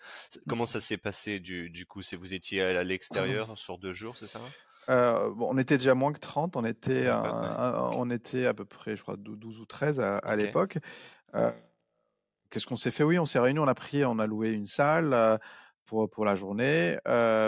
Comment 0.48 0.64
ça 0.64 0.80
s'est 0.80 0.96
passé 0.96 1.40
du, 1.40 1.68
du 1.68 1.84
coup? 1.84 2.00
C'est 2.00 2.16
vous 2.16 2.32
étiez 2.32 2.62
à 2.62 2.82
l'extérieur 2.82 3.58
sur 3.58 3.76
deux 3.76 3.92
jours, 3.92 4.16
c'est 4.16 4.26
ça? 4.26 4.40
Euh, 4.88 5.30
bon, 5.30 5.48
on 5.50 5.58
était 5.58 5.76
déjà 5.76 5.94
moins 5.94 6.12
que 6.12 6.18
30, 6.18 6.56
on 6.56 6.64
était, 6.64 7.10
on 7.10 8.10
était 8.10 8.46
à 8.46 8.54
peu 8.54 8.64
près, 8.64 8.96
je 8.96 9.02
crois, 9.02 9.16
12 9.18 9.58
ou 9.58 9.66
13 9.66 10.00
à, 10.00 10.36
l'époque. 10.36 10.78
Euh, 11.34 11.52
qu'est-ce 12.50 12.66
qu'on 12.66 12.76
s'est 12.76 12.90
fait? 12.90 13.04
Oui, 13.04 13.18
on 13.18 13.26
s'est 13.26 13.38
réunis, 13.38 13.58
on 13.58 13.68
a 13.68 13.74
pris, 13.74 14.04
on 14.04 14.18
a 14.18 14.26
loué 14.26 14.48
une 14.48 14.66
salle 14.66 15.12
euh, 15.12 15.36
pour, 15.90 16.08
pour 16.08 16.24
la 16.24 16.34
journée. 16.34 16.96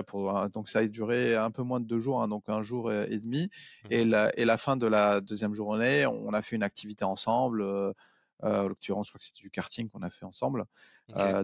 pour, 0.09 0.49
donc 0.51 0.69
ça 0.69 0.81
a 0.81 0.87
duré 0.87 1.37
un 1.37 1.51
peu 1.51 1.63
moins 1.63 1.81
de 1.81 1.87
deux 1.87 2.01
jours, 2.01 2.21
hein, 2.21 2.29
donc 2.29 2.45
un 2.49 2.63
jour 2.63 2.93
et, 2.93 3.19
demi. 3.19 3.45
Mmh 3.45 3.87
et, 3.91 4.05
la, 4.05 4.39
et 4.39 4.45
la 4.45 4.57
fin 4.59 4.77
de 4.77 4.87
la 4.87 5.21
deuxième 5.21 5.55
journée, 5.55 6.07
on 6.07 6.33
a 6.35 6.43
fait 6.43 6.57
une 6.57 6.65
activité 6.65 7.05
ensemble. 7.05 7.63
en 8.43 8.69
l'occurrence, 8.69 9.07
je 9.07 9.13
crois 9.13 9.19
que 9.19 9.25
c'était 9.25 9.43
du 9.43 9.51
karting 9.51 9.89
qu'on 9.89 10.03
a 10.03 10.11
fait 10.11 10.25
ensemble. 10.25 10.65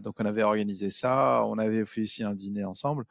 donc 0.03 0.17
on 0.19 0.27
avait 0.27 0.43
organisé 0.43 0.91
ça, 0.91 1.43
on 1.45 1.59
avait 1.59 1.85
fait 1.85 2.03
aussi 2.03 2.25
un 2.25 2.35
dîner 2.35 2.65
ensemble. 2.65 3.05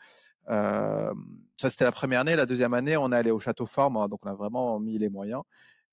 Euh, 0.50 1.14
ça, 1.58 1.70
c'était 1.70 1.86
la 1.86 1.92
première 1.92 2.22
année. 2.22 2.36
La 2.36 2.46
deuxième 2.46 2.74
année, 2.74 2.98
on 2.98 3.12
est 3.12 3.16
allé 3.16 3.32
au 3.32 3.40
Château 3.40 3.66
Forme, 3.66 3.98
hein, 3.98 4.08
donc 4.08 4.26
on 4.26 4.30
a 4.30 4.34
vraiment 4.34 4.80
mis 4.80 4.98
les 4.98 5.10
moyens. 5.10 5.44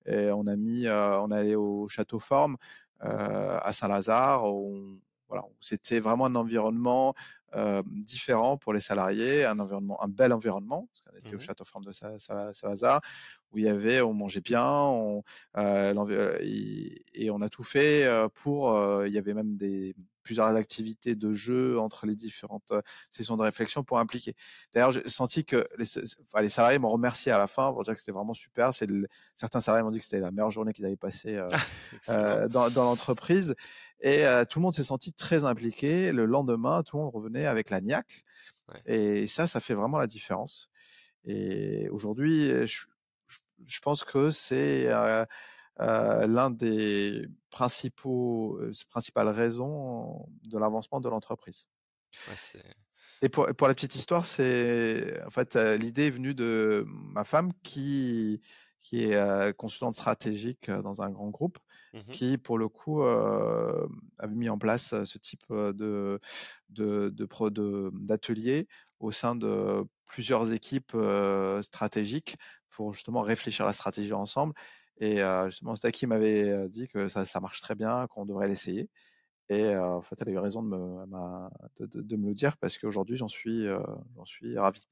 Et 0.05 0.29
on 0.31 0.45
a 0.47 0.55
mis, 0.55 0.85
euh, 0.85 1.19
on 1.19 1.31
est 1.31 1.37
allé 1.37 1.55
au 1.55 1.87
Château 1.87 2.19
Forme 2.19 2.57
euh, 3.03 3.59
à 3.61 3.73
Saint-Lazare. 3.73 4.43
Voilà, 5.27 5.43
c'était 5.59 5.99
vraiment 5.99 6.25
un 6.25 6.35
environnement 6.35 7.15
euh, 7.55 7.81
différent 7.85 8.57
pour 8.57 8.73
les 8.73 8.81
salariés, 8.81 9.45
un 9.45 9.57
environnement, 9.59 10.01
un 10.03 10.07
bel 10.07 10.33
environnement. 10.33 10.87
Parce 10.91 11.01
qu'on 11.01 11.17
était 11.17 11.35
au 11.35 11.37
mmh 11.37 11.41
Château 11.41 11.65
Forme 11.65 11.85
de 11.85 11.91
Saint-Lazare, 11.91 13.01
où 13.51 13.57
il 13.57 13.65
y 13.65 13.69
avait, 13.69 14.01
on 14.01 14.13
mangeait 14.13 14.41
bien, 14.41 14.69
on, 14.69 15.23
euh, 15.57 16.37
et, 16.41 17.29
on 17.31 17.41
a 17.41 17.49
tout 17.49 17.63
fait 17.63 18.07
pour. 18.33 18.77
il 19.05 19.13
y 19.13 19.17
avait 19.17 19.33
même 19.33 19.55
des 19.57 19.95
plusieurs 20.25 20.47
activités 20.47 21.15
de 21.15 21.31
jeu 21.31 21.79
entre 21.79 22.05
les 22.05 22.15
différentes 22.15 22.71
euh, 22.71 22.81
sessions 23.09 23.37
de 23.37 23.43
réflexion 23.43 23.83
pour 23.83 23.99
impliquer. 23.99 24.33
D'ailleurs, 24.73 24.91
j'ai 24.91 25.07
senti 25.07 25.45
que 25.45 25.65
les, 25.77 25.85
les 26.41 26.49
salariés 26.49 26.79
m'ont 26.79 26.89
remercié 26.89 27.31
à 27.31 27.37
la 27.37 27.47
fin 27.47 27.71
pour 27.71 27.83
dire 27.83 27.93
que 27.93 27.99
c'était 27.99 28.11
vraiment 28.11 28.33
super. 28.33 28.73
C'est 28.73 28.89
certains 29.35 29.61
salariés 29.61 29.83
m'ont 29.83 29.91
dit 29.91 29.99
que 29.99 30.03
c'était 30.03 30.19
la 30.19 30.31
meilleure 30.31 30.51
journée 30.51 30.73
qu'ils 30.73 30.85
avaient 30.85 30.97
passée 30.97 31.35
euh, 31.35 31.49
euh, 32.09 32.47
dans, 32.49 32.69
dans 32.71 32.83
l'entreprise. 32.83 33.55
Et 34.01 34.23
tout 34.49 34.59
le 34.59 34.63
monde 34.63 34.73
s'est 34.73 34.83
senti 34.83 35.13
très 35.13 35.45
impliqué. 35.45 36.11
Le 36.11 36.25
lendemain, 36.25 36.83
tout 36.83 36.97
le 36.97 37.03
monde 37.03 37.13
revenait 37.13 37.45
avec 37.45 37.69
la 37.69 37.81
niaque. 37.81 38.23
Et 38.85 39.27
ça, 39.27 39.47
ça 39.47 39.59
fait 39.59 39.73
vraiment 39.73 39.97
la 39.97 40.07
différence. 40.07 40.69
Et 41.23 41.89
aujourd'hui, 41.89 42.49
je, 42.67 42.85
je, 43.65 43.79
pense 43.79 44.03
que 44.03 44.31
c'est 44.31 44.87
euh, 45.81 46.25
l'un 46.25 46.51
des 46.51 47.27
principaux, 47.49 48.57
euh, 48.61 48.71
principales 48.89 49.27
raisons 49.27 50.25
de 50.43 50.57
l'avancement 50.57 51.01
de 51.01 51.09
l'entreprise. 51.09 51.67
et 53.21 53.27
pour, 53.27 53.47
pour, 53.57 53.67
la 53.67 53.73
petite 53.73 53.95
histoire, 53.95 54.25
c'est 54.25 55.21
en 55.25 55.29
fait 55.31 55.57
euh, 55.57 55.75
l'idée 55.75 56.07
est 56.07 56.11
venue 56.11 56.33
de 56.33 56.85
ma 56.87 57.25
femme 57.25 57.51
qui 57.61 58.39
qui 58.85 59.05
est 59.05 59.53
consultante 59.57 59.95
stratégique 59.95 60.69
dans 60.69 61.01
un 61.01 61.09
grand 61.09 61.29
groupe, 61.29 61.57
mmh 61.93 61.99
qui 62.11 62.37
pour 62.37 62.59
le 62.59 62.67
coup 62.67 63.01
euh, 63.01 63.87
avait 64.19 64.35
mis 64.35 64.49
en 64.49 64.59
place 64.59 64.93
ce 65.05 65.17
type 65.17 65.45
de 65.49 66.19
de 66.69 67.89
d'atelier 67.93 68.67
au 68.99 69.09
sein 69.09 69.35
de 69.35 69.83
plusieurs 70.05 70.51
équipes 70.51 70.95
stratégiques 71.61 72.37
pour 72.69 72.93
justement 72.93 73.21
réfléchir 73.21 73.65
à 73.65 73.69
la 73.69 73.73
stratégie 73.73 74.13
ensemble 74.13 74.53
et 74.97 75.21
justement, 75.47 75.75
Staki 75.75 76.05
m'avait 76.05 76.69
dit 76.69 76.87
que 76.87 77.07
ça, 77.07 77.25
ça, 77.25 77.39
marche 77.39 77.61
très 77.61 77.75
bien, 77.75 78.07
qu'on 78.07 78.25
devrait 78.25 78.47
l'essayer. 78.47 78.89
Et 79.49 79.75
en 79.75 80.01
fait, 80.01 80.15
elle 80.21 80.29
a 80.29 80.31
eu 80.31 80.37
raison 80.37 80.61
de 80.63 80.69
me, 80.69 81.05
de, 81.79 82.01
de, 82.01 82.15
me 82.15 82.27
le 82.27 82.33
dire 82.33 82.55
parce 82.57 82.77
qu'aujourd'hui, 82.77 83.17
j'en 83.17 83.27
suis, 83.27 83.65
j'en 84.15 84.25
suis 84.25 84.57
ravi. 84.57 84.87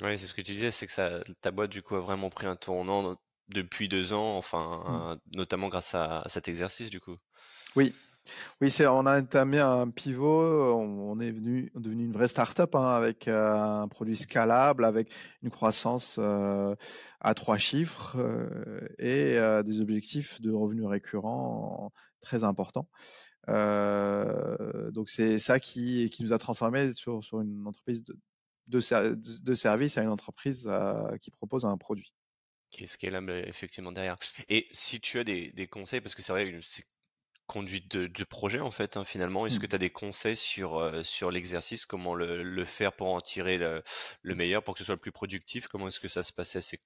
Oui, 0.00 0.16
c'est 0.16 0.26
ce 0.26 0.34
que 0.34 0.42
tu 0.42 0.52
disais, 0.52 0.70
c'est 0.70 0.86
que 0.86 0.92
ça, 0.92 1.20
ta 1.40 1.50
boîte, 1.50 1.70
du 1.70 1.82
coup, 1.82 1.96
a 1.96 2.00
vraiment 2.00 2.30
pris 2.30 2.46
un 2.46 2.54
tournant 2.54 3.16
depuis 3.48 3.88
deux 3.88 4.12
ans, 4.12 4.36
enfin, 4.36 5.18
mmh. 5.32 5.36
notamment 5.36 5.68
grâce 5.68 5.94
à, 5.94 6.20
à, 6.20 6.28
cet 6.28 6.48
exercice, 6.48 6.90
du 6.90 7.00
coup. 7.00 7.16
Oui, 7.76 7.94
oui, 8.60 8.70
c'est, 8.70 8.86
on 8.86 9.06
a 9.06 9.20
entamé 9.20 9.58
un 9.58 9.88
pivot, 9.90 10.74
on, 10.74 11.18
est 11.20 11.30
venu, 11.30 11.70
devenu 11.74 12.04
une 12.04 12.12
vraie 12.12 12.28
start-up 12.28 12.74
hein, 12.74 12.88
avec 12.88 13.28
euh, 13.28 13.54
un 13.54 13.88
produit 13.88 14.16
scalable, 14.16 14.84
avec 14.84 15.10
une 15.42 15.50
croissance 15.50 16.16
euh, 16.18 16.74
à 17.20 17.34
trois 17.34 17.58
chiffres 17.58 18.16
euh, 18.18 18.80
et 18.98 19.38
des 19.64 19.80
objectifs 19.80 20.40
de 20.40 20.52
revenus 20.52 20.86
récurrents 20.86 21.92
très 22.20 22.44
importants. 22.44 22.88
donc 23.46 25.08
c'est 25.08 25.38
ça 25.38 25.60
qui, 25.60 26.10
qui 26.10 26.22
nous 26.22 26.32
a 26.32 26.38
transformé 26.38 26.92
sur, 26.92 27.22
sur 27.24 27.40
une 27.40 27.66
entreprise 27.66 28.04
de, 28.04 28.16
de, 28.66 29.14
de 29.42 29.54
service 29.54 29.98
à 29.98 30.02
une 30.02 30.10
entreprise 30.10 30.70
qui 31.22 31.30
propose 31.30 31.64
un 31.64 31.76
produit 31.76 32.12
qui 32.70 32.84
est 32.84 32.86
scalable 32.86 33.32
effectivement 33.46 33.92
derrière. 33.92 34.16
Et 34.48 34.68
si 34.72 35.00
tu 35.00 35.18
as 35.18 35.24
des, 35.24 35.52
des 35.52 35.66
conseils, 35.66 36.00
parce 36.00 36.14
que 36.14 36.22
c'est 36.22 36.32
vrai, 36.32 36.58
c'est 36.62 36.84
conduite 37.48 37.96
de, 37.96 38.24
projet 38.24 38.60
en 38.60 38.70
fait 38.70 38.96
hein, 38.98 39.04
finalement 39.04 39.46
est-ce 39.46 39.58
que 39.58 39.64
mmh. 39.64 39.70
tu 39.70 39.74
as 39.74 39.78
des 39.78 39.90
conseils 39.90 40.36
sur 40.36 40.76
euh, 40.76 41.02
sur 41.02 41.30
l'exercice 41.30 41.86
comment 41.86 42.14
le, 42.14 42.64
faire 42.66 42.92
pour 42.92 43.08
en 43.08 43.20
tirer 43.22 43.56
le, 43.56 43.82
meilleur 44.34 44.62
pour 44.62 44.74
que 44.74 44.78
ce 44.78 44.84
soit 44.84 44.94
le 44.94 45.00
plus 45.00 45.12
productif? 45.12 45.66
Comment 45.66 45.88
est-ce 45.88 45.98
que 45.98 46.08
ça 46.08 46.22
se 46.22 46.32
passait? 46.32 46.60
C'est 46.60 46.78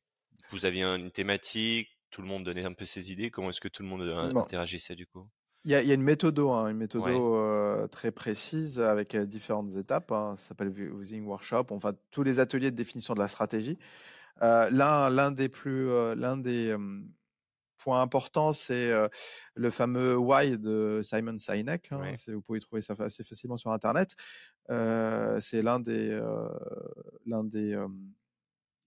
vous 0.50 0.64
aviez 0.64 0.84
une 0.84 1.10
thématique 1.10 1.88
tout 2.10 2.22
le 2.22 2.28
monde 2.28 2.44
donnait 2.44 2.64
un 2.64 2.72
peu 2.72 2.84
ses 2.84 3.10
idées 3.10 3.30
comment 3.30 3.50
est-ce 3.50 3.60
que 3.60 3.68
tout 3.68 3.82
le 3.82 3.88
monde 3.88 4.02
interagissait 4.36 4.94
du 4.94 5.06
coup? 5.06 5.26
Il 5.64 5.70
y 5.70 5.74
a, 5.74 5.80
une 5.80 6.02
méthode 6.02 6.38
hein, 6.38 6.68
une 6.68 6.76
méthode 6.76 7.04
euh, 7.06 7.86
très 7.88 8.12
précise 8.12 8.80
avec 8.80 9.16
différentes 9.16 9.74
étapes 9.74 10.12
hein, 10.12 10.34
ça 10.36 10.48
s'appelle 10.48 10.72
Using 10.76 11.24
Workshop. 11.24 11.66
On 11.70 11.80
fait 11.80 11.96
tous 12.12 12.22
les 12.22 12.38
ateliers 12.38 12.70
de 12.70 12.76
définition 12.76 13.14
de 13.14 13.20
la 13.20 13.28
stratégie 13.28 13.78
l'un 14.40 15.10
l'un 15.10 15.30
des 15.30 15.48
plus 15.48 15.88
l'un 16.14 16.36
des 16.36 16.76
point 17.76 18.00
important, 18.00 18.52
c'est 18.52 18.92
le 19.54 19.70
fameux 19.70 20.16
Why 20.16 20.58
de 20.58 21.00
Simon 21.02 21.36
Sinek. 21.38 21.90
Hein, 21.90 22.14
vous 22.28 22.40
pouvez 22.40 22.60
trouver 22.60 22.80
ça 22.80 22.94
assez 23.00 23.24
facilement 23.24 23.56
sur 23.56 23.72
Internet. 23.72 24.14
c'est 24.68 25.62
l'un 25.62 25.80
des, 25.80 26.20
l'un 27.26 27.44
des, 27.44 27.76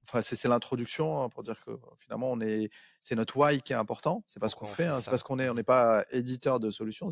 enfin 0.08 0.22
c'est 0.22 0.48
l'introduction 0.48 1.24
hein, 1.24 1.30
pour 1.30 1.44
dire 1.44 1.60
que 1.66 1.72
finalement 2.00 2.32
on 2.32 2.40
est, 2.40 2.70
c'est 3.02 3.16
notre 3.16 3.38
Why 3.38 3.62
qui 3.62 3.74
est 3.74 3.75
important. 3.75 4.24
C'est 4.28 4.40
pas 4.40 4.48
ce 4.48 4.56
qu'on 4.56 4.68
fait. 4.68 4.86
Hein, 4.86 5.00
c'est 5.02 5.10
parce 5.10 5.24
qu'on 5.24 5.40
est, 5.40 5.50
on 5.50 5.54
n'est 5.54 5.64
pas 5.64 6.06
éditeur 6.12 6.60
de 6.60 6.70
solutions. 6.70 7.10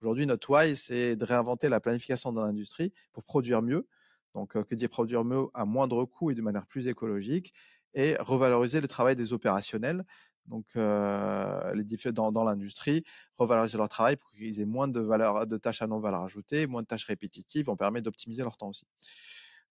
Aujourd'hui 0.00 0.26
notre 0.26 0.50
Why, 0.50 0.76
c'est 0.76 1.16
de 1.16 1.24
réinventer 1.24 1.68
la 1.68 1.80
planification 1.80 2.32
dans 2.32 2.44
l'industrie 2.44 2.92
pour 3.12 3.24
produire 3.24 3.62
mieux. 3.62 3.86
Donc, 4.34 4.52
que 4.52 4.74
dire 4.74 4.88
produire 4.88 5.24
mieux 5.24 5.46
à 5.54 5.64
moindre 5.64 6.04
coût 6.04 6.30
et 6.30 6.34
de 6.34 6.42
manière 6.42 6.66
plus 6.66 6.86
écologique 6.86 7.52
et 7.94 8.16
revaloriser 8.18 8.80
le 8.80 8.88
travail 8.88 9.16
des 9.16 9.32
opérationnels 9.32 10.04
donc 10.46 10.66
euh, 10.76 11.72
les 11.74 12.12
dans, 12.12 12.32
dans 12.32 12.44
l'industrie, 12.44 13.04
revaloriser 13.38 13.78
leur 13.78 13.88
travail 13.88 14.16
pour 14.16 14.30
qu'ils 14.30 14.60
aient 14.60 14.66
moins 14.66 14.88
de 14.88 15.00
valeur, 15.00 15.46
de 15.46 15.56
tâches 15.56 15.82
à 15.82 15.86
non 15.86 16.00
valeur 16.00 16.22
ajoutée, 16.22 16.66
moins 16.66 16.82
de 16.82 16.86
tâches 16.86 17.04
répétitives, 17.04 17.70
on 17.70 17.76
permet 17.76 18.02
d'optimiser 18.02 18.42
leur 18.42 18.56
temps 18.56 18.70
aussi. 18.70 18.86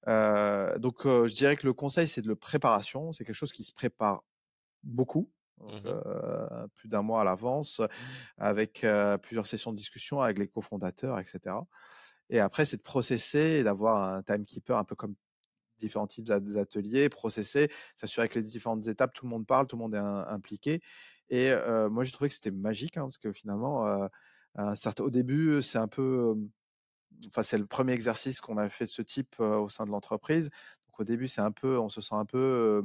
Euh, 0.07 0.77
donc 0.79 1.01
je 1.03 1.33
dirais 1.33 1.55
que 1.57 1.67
le 1.67 1.73
conseil 1.73 2.07
c'est 2.07 2.21
de 2.21 2.27
le 2.27 2.35
préparation, 2.35 3.11
c'est 3.11 3.25
quelque 3.25 3.35
chose 3.35 3.51
qui 3.51 3.63
se 3.63 3.73
prépare 3.73 4.23
beaucoup, 4.83 5.29
mmh 5.59 5.77
euh, 5.85 6.67
plus 6.75 6.87
d'un 6.87 7.01
mois 7.01 7.21
à 7.21 7.23
l'avance, 7.23 7.81
avec 8.37 8.83
euh, 8.83 9.17
plusieurs 9.17 9.45
sessions 9.45 9.71
de 9.71 9.77
discussion 9.77 10.21
avec 10.21 10.39
les 10.39 10.47
cofondateurs, 10.47 11.19
etc. 11.19 11.55
Et 12.31 12.39
après 12.39 12.65
c'est 12.65 12.77
de 12.77 12.81
processer 12.81 13.59
et 13.59 13.63
d'avoir 13.63 14.15
un 14.15 14.23
timekeeper 14.23 14.75
un 14.77 14.83
peu 14.83 14.95
comme 14.95 15.13
différents 15.77 16.07
types 16.07 16.25
d'ateliers, 16.25 17.09
processer, 17.09 17.71
s'assurer 17.95 18.27
que 18.29 18.39
les 18.39 18.45
différentes 18.45 18.87
étapes, 18.87 19.13
tout 19.13 19.25
le 19.25 19.31
monde 19.31 19.45
parle, 19.45 19.67
tout 19.67 19.75
le 19.75 19.81
monde 19.81 19.95
est 19.95 19.97
impliqué. 19.97 20.81
Et 21.29 21.51
moi, 21.89 22.03
j'ai 22.03 22.11
trouvé 22.11 22.27
que 22.29 22.35
c'était 22.35 22.51
magique, 22.51 22.97
hein, 22.97 23.03
parce 23.03 23.17
que 23.17 23.31
finalement, 23.31 24.07
au 24.57 25.09
début, 25.09 25.61
c'est 25.61 25.79
un 25.79 25.87
peu, 25.87 26.35
enfin, 27.29 27.41
c'est 27.41 27.57
le 27.57 27.65
premier 27.65 27.93
exercice 27.93 28.41
qu'on 28.41 28.57
a 28.57 28.69
fait 28.69 28.85
de 28.85 28.89
ce 28.89 29.01
type 29.01 29.39
au 29.39 29.69
sein 29.69 29.85
de 29.85 29.91
l'entreprise. 29.91 30.49
Donc 30.87 30.99
au 30.99 31.03
début, 31.03 31.27
c'est 31.27 31.41
un 31.41 31.51
peu, 31.51 31.79
on 31.79 31.89
se 31.89 32.01
sent 32.01 32.15
un 32.15 32.25
peu, 32.25 32.83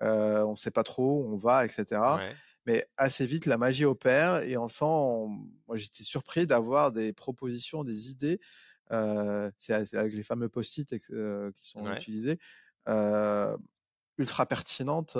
on 0.00 0.50
ne 0.50 0.56
sait 0.56 0.70
pas 0.72 0.82
trop 0.84 1.22
où 1.22 1.32
on 1.32 1.36
va, 1.36 1.64
etc. 1.64 2.00
Mais 2.66 2.86
assez 2.96 3.26
vite, 3.26 3.46
la 3.46 3.58
magie 3.58 3.84
opère 3.84 4.42
et 4.42 4.56
enfin, 4.56 4.86
moi, 5.68 5.76
j'étais 5.76 6.02
surpris 6.02 6.46
d'avoir 6.46 6.92
des 6.92 7.12
propositions, 7.12 7.84
des 7.84 8.10
idées 8.10 8.40
c'est 8.90 9.72
avec 9.72 10.12
les 10.12 10.22
fameux 10.22 10.48
post-it 10.48 10.98
qui 10.98 11.68
sont 11.68 11.92
utilisés, 11.92 12.38
ultra 14.18 14.46
pertinentes 14.46 15.16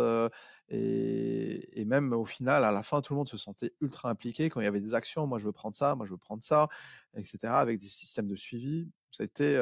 et, 0.69 1.81
et, 1.81 1.85
même 1.85 2.12
au 2.14 2.25
final, 2.25 2.64
à 2.64 2.73
la 2.73 2.83
fin, 2.83 3.02
tout 3.02 3.12
le 3.12 3.19
monde 3.19 3.28
se 3.28 3.37
sentait 3.37 3.73
ultra 3.83 4.09
impliqué 4.09 4.49
quand 4.49 4.61
il 4.61 4.64
y 4.64 4.66
avait 4.66 4.81
des 4.81 4.95
actions. 4.95 5.26
Moi, 5.26 5.38
je 5.38 5.45
veux 5.45 5.52
prendre 5.52 5.75
ça, 5.75 5.95
moi, 5.95 6.07
je 6.07 6.12
veux 6.12 6.19
prendre 6.19 6.42
ça, 6.42 6.69
etc. 7.14 7.38
Avec 7.45 7.78
des 7.78 7.88
systèmes 7.88 8.26
de 8.26 8.37
suivi. 8.37 8.88
Ça 9.11 9.23
a 9.23 9.26
été. 9.26 9.52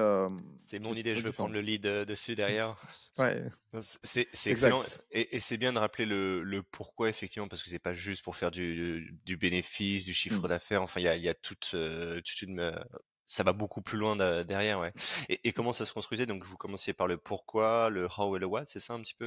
c'est 0.69 0.79
mon 0.79 0.95
idée. 0.95 1.17
Je 1.17 1.23
veux 1.23 1.33
prendre 1.33 1.53
le 1.53 1.61
lead 1.61 1.83
dessus 1.83 2.37
derrière. 2.37 2.77
ouais. 3.19 3.43
C'est 4.05 4.29
excellent. 4.47 4.83
Et, 5.11 5.35
et 5.35 5.41
c'est 5.41 5.57
bien 5.57 5.73
de 5.73 5.79
rappeler 5.79 6.07
le, 6.07 6.45
le, 6.45 6.63
pourquoi 6.63 7.09
effectivement 7.09 7.49
parce 7.49 7.65
que 7.65 7.69
c'est 7.69 7.81
pas 7.81 7.95
juste 7.95 8.23
pour 8.23 8.37
faire 8.37 8.53
du, 8.53 9.19
du 9.25 9.37
bénéfice, 9.37 10.05
du 10.05 10.15
chiffre 10.15 10.45
mmh. 10.45 10.49
d'affaires. 10.49 10.83
Enfin, 10.83 11.01
il 11.01 11.05
y 11.05 11.09
a, 11.09 11.17
y 11.17 11.29
a 11.29 11.35
toute, 11.35 11.71
toute 11.71 12.43
une 12.43 12.73
ça 13.31 13.45
va 13.45 13.53
beaucoup 13.53 13.81
plus 13.81 13.97
loin 13.97 14.17
derrière, 14.45 14.81
ouais. 14.81 14.93
Et, 15.29 15.41
et, 15.45 15.53
comment 15.53 15.73
ça 15.73 15.87
se 15.87 15.93
construisait? 15.93 16.27
Donc 16.27 16.43
vous 16.43 16.57
commenciez 16.57 16.93
par 16.93 17.07
le 17.07 17.17
pourquoi, 17.17 17.89
le 17.89 18.09
how 18.19 18.37
et 18.37 18.41
le 18.41 18.47
what, 18.47 18.65
c'est 18.67 18.81
ça 18.81 18.95
un 18.95 19.01
petit 19.01 19.15
peu? 19.15 19.25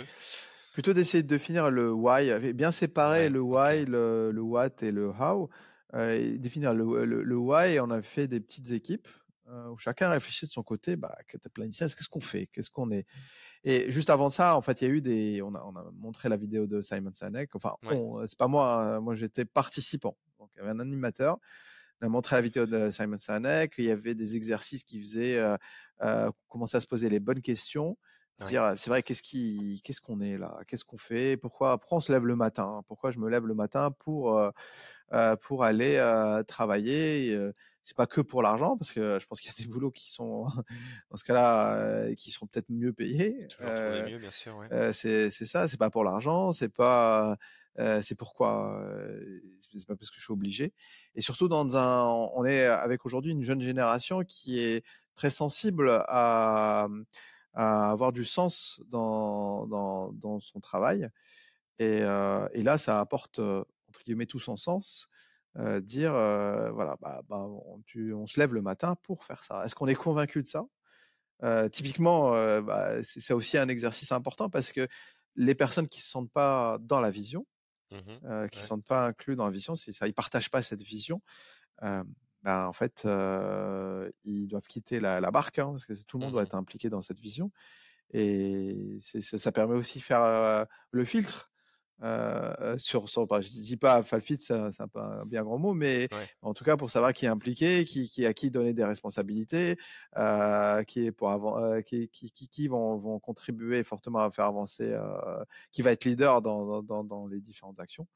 Plutôt 0.73 0.91
d'essayer 0.91 1.23
de 1.23 1.27
définir 1.27 1.71
le 1.71 1.89
why, 1.91 2.53
bien 2.53 2.71
séparer 2.71 3.29
le 3.29 3.39
why, 3.39 3.85
le, 3.85 4.31
le, 4.31 4.41
what 4.41 4.71
et 4.81 4.91
le 4.91 5.07
how. 5.07 5.49
Euh, 5.93 6.37
définir 6.37 6.73
le, 6.73 7.05
le, 7.05 7.23
le, 7.23 7.37
why, 7.37 7.79
on 7.79 7.91
a 7.91 8.01
fait 8.01 8.27
des 8.27 8.41
petites 8.41 8.71
équipes 8.71 9.07
euh, 9.47 9.69
où 9.69 9.77
chacun 9.77 10.09
réfléchit 10.09 10.47
de 10.47 10.51
son 10.51 10.63
côté, 10.63 10.97
bah, 10.97 11.15
qu'est-ce 11.29 12.09
qu'on 12.09 12.19
fait, 12.19 12.47
qu'est-ce 12.47 12.71
qu'on 12.71 12.91
est? 12.91 13.05
Et 13.63 13.89
juste 13.89 14.09
avant 14.09 14.29
ça, 14.29 14.57
en 14.57 14.61
fait, 14.61 14.81
il 14.81 14.87
y 14.87 14.91
a 14.91 14.93
eu 14.93 15.01
des, 15.01 15.41
on 15.41 15.55
a, 15.55 15.63
on 15.63 15.77
a 15.77 15.89
montré 15.93 16.27
la 16.27 16.35
vidéo 16.35 16.67
de 16.67 16.81
Simon 16.81 17.11
Sinek. 17.13 17.55
Enfin, 17.55 17.77
c'est 18.25 18.37
pas 18.37 18.49
moi, 18.49 18.83
hein, 18.83 18.99
moi 18.99 19.15
j'étais 19.15 19.45
participant. 19.45 20.17
Donc 20.39 20.49
il 20.55 20.57
y 20.57 20.61
avait 20.61 20.71
un 20.71 20.79
animateur 20.81 21.37
on 22.03 22.07
a 22.07 22.09
montré 22.09 22.35
la 22.35 22.41
vidéo 22.41 22.65
de 22.65 22.91
Simon 22.91 23.17
Sinek, 23.17 23.75
il 23.77 23.85
y 23.85 23.91
avait 23.91 24.13
des 24.13 24.35
exercices 24.35 24.83
qui 24.83 24.99
faisaient 24.99 25.37
euh, 25.37 25.55
euh, 26.01 26.29
commencer 26.49 26.77
à 26.77 26.81
se 26.81 26.87
poser 26.87 27.09
les 27.09 27.19
bonnes 27.19 27.41
questions, 27.41 27.97
dire 28.45 28.73
c'est 28.75 28.89
vrai 28.89 29.03
qu'est-ce 29.03 29.23
qui 29.23 29.81
qu'est-ce 29.85 30.01
qu'on 30.01 30.19
est 30.19 30.37
là, 30.37 30.59
qu'est-ce 30.67 30.83
qu'on 30.83 30.97
fait, 30.97 31.37
pourquoi 31.37 31.77
pourquoi 31.77 31.99
on 31.99 32.01
se 32.01 32.11
lève 32.11 32.25
le 32.25 32.35
matin, 32.35 32.83
pourquoi 32.87 33.11
je 33.11 33.19
me 33.19 33.29
lève 33.29 33.45
le 33.45 33.53
matin 33.53 33.91
pour 33.91 34.37
euh, 34.37 34.51
euh 35.13 35.37
pour 35.37 35.63
aller 35.63 35.95
euh, 35.95 36.43
travailler? 36.43 37.39
c'est 37.85 37.97
pas 37.97 38.07
que 38.07 38.21
pour 38.21 38.41
l'argent 38.41 38.77
parce 38.77 38.93
que 38.93 39.19
je 39.19 39.25
pense 39.25 39.41
qu'il 39.41 39.51
y 39.51 39.53
a 39.53 39.61
des 39.61 39.69
boulots 39.69 39.91
qui 39.91 40.09
sont 40.09 40.45
dans 41.09 41.17
ce 41.17 41.23
cas-là 41.23 42.13
qui 42.15 42.31
sont 42.31 42.47
peut-être 42.47 42.69
mieux 42.69 42.91
payés. 42.91 43.47
mieux, 44.09 44.17
bien 44.17 44.31
sûr. 44.31 44.57
Ouais. 44.57 44.91
c'est 44.93 45.29
c'est 45.29 45.45
ça, 45.45 45.67
c'est 45.69 45.77
pas 45.77 45.89
pour 45.89 46.03
l'argent, 46.03 46.51
c'est 46.51 46.73
pas 46.73 47.37
euh, 47.79 48.01
c'est 48.01 48.15
pourquoi 48.15 48.79
euh, 48.81 49.41
c'est 49.75 49.87
pas 49.87 49.95
parce 49.95 50.09
que 50.09 50.17
je 50.17 50.21
suis 50.21 50.33
obligé. 50.33 50.73
Et 51.15 51.21
surtout 51.21 51.47
dans 51.47 51.75
un, 51.77 52.03
on 52.35 52.45
est 52.45 52.65
avec 52.65 53.05
aujourd'hui 53.05 53.31
une 53.31 53.41
jeune 53.41 53.61
génération 53.61 54.23
qui 54.23 54.59
est 54.59 54.85
très 55.15 55.29
sensible 55.29 55.89
à, 56.07 56.87
à 57.53 57.91
avoir 57.91 58.11
du 58.13 58.25
sens 58.25 58.81
dans 58.87 59.67
dans, 59.67 60.39
son 60.39 60.59
travail. 60.59 61.09
Et, 61.79 62.01
euh, 62.01 62.47
et 62.53 62.63
là, 62.63 62.77
ça 62.77 62.99
apporte 62.99 63.39
entre 63.39 64.03
guillemets 64.03 64.25
tout 64.25 64.39
son 64.39 64.57
sens. 64.57 65.09
Euh, 65.59 65.79
dire 65.81 66.15
euh, 66.15 66.71
voilà 66.71 66.97
bah, 66.99 67.21
bah 67.29 67.37
on, 67.37 68.25
se 68.25 68.39
lève 68.39 68.55
le 68.55 68.63
matin 68.63 68.95
pour 69.03 69.23
faire 69.23 69.43
ça 69.43 69.63
est-ce 69.63 69.75
qu'on 69.75 69.85
est 69.85 69.93
convaincu 69.93 70.41
de 70.41 70.47
ça? 70.47 70.65
Euh, 71.43 71.69
typiquement 71.69 72.31
bah, 72.61 73.03
c'est 73.03 73.33
aussi 73.35 73.59
un 73.59 73.67
exercice 73.67 74.11
important 74.11 74.49
parce 74.49 74.71
que 74.71 74.87
les 75.35 75.53
personnes 75.53 75.87
qui 75.87 76.01
se 76.01 76.09
sentent 76.09 76.31
pas 76.31 76.79
dans 76.81 76.99
la 76.99 77.11
vision 77.11 77.45
Mmh 77.93 78.25
euh, 78.25 78.47
qui 78.47 78.59
ne 78.59 78.63
sont 78.63 78.81
pas 78.81 79.05
inclus 79.05 79.35
dans 79.35 79.45
la 79.45 79.51
vision, 79.51 79.75
si 79.75 79.93
ça, 79.93 80.07
ils 80.07 80.13
partagent 80.13 80.49
pas 80.49 80.63
cette 80.63 80.81
vision, 80.81 81.21
euh, 81.83 82.03
ben, 82.41 82.65
en 82.65 82.73
fait, 82.73 83.03
euh, 83.05 84.09
ils 84.23 84.47
doivent 84.47 84.65
quitter 84.67 84.99
la, 84.99 85.21
la 85.21 85.31
barque, 85.31 85.59
hein, 85.59 85.67
parce 85.71 85.85
que 85.85 85.93
tout 86.05 86.17
le 86.17 86.25
monde 86.25 86.33
doit 86.33 86.41
mmh 86.41 86.45
être 86.45 86.55
impliqué 86.55 86.89
dans 86.89 87.01
cette 87.01 87.19
vision. 87.19 87.51
Et 88.11 88.97
ça, 88.99 89.37
ça, 89.37 89.51
permet 89.51 89.75
aussi 89.75 89.99
de 89.99 90.03
faire 90.03 90.67
le 90.91 91.05
filtre 91.05 91.52
euh, 92.01 92.77
sur, 92.77 93.07
sur 93.07 93.27
je 93.41 93.49
dis 93.49 93.77
pas 93.77 94.01
falfit 94.01 94.37
c'est 94.39 94.53
pas 94.91 95.21
un 95.21 95.25
bien 95.25 95.43
grand 95.43 95.59
mot 95.59 95.73
mais 95.73 96.09
en 96.41 96.53
tout 96.53 96.63
cas 96.63 96.75
pour 96.75 96.89
savoir 96.89 97.13
qui 97.13 97.25
est 97.25 97.29
impliqué 97.29 97.85
qui, 97.85 98.09
qui 98.09 98.25
à 98.25 98.33
qui 98.33 98.49
donner 98.51 98.73
des 98.73 98.83
responsabilités 98.83 99.77
euh, 100.17 100.83
qui 100.83 101.05
est 101.05 101.11
pour 101.11 101.29
avant 101.29 101.59
euh, 101.63 101.81
qui, 101.81 102.09
qui, 102.09 102.31
qui, 102.31 102.47
qui 102.47 102.67
vont, 102.67 102.97
vont 102.97 103.19
contribuer 103.19 103.83
fortement 103.83 104.19
à 104.19 104.31
faire 104.31 104.45
avancer 104.45 104.91
euh, 104.91 105.43
qui 105.71 105.81
va 105.81 105.91
être 105.91 106.03
leader 106.05 106.41
dans, 106.41 106.81
dans, 106.81 107.03
dans 107.03 107.27
les 107.27 107.39
différentes 107.39 107.79
actions. 107.79 108.07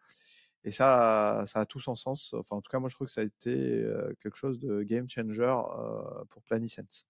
Et 0.64 0.72
ça 0.72 1.46
ça 1.48 1.60
a 1.62 1.66
tout 1.66 1.80
son 1.80 1.96
sens. 1.96 2.34
Enfin 2.34 2.58
en 2.58 2.62
tout 2.62 2.72
cas 2.72 2.80
moi 2.80 2.90
je 2.90 2.96
trouve 2.96 3.08
que 3.08 3.14
ça 3.14 3.22
a 3.22 3.26
été 3.26 3.56
euh, 3.56 4.14
quelque 4.22 4.36
chose 4.36 4.60
de 4.60 4.82
game 4.84 5.08
changer 5.10 5.56
pour 6.30 6.42
Planisense 6.44 7.06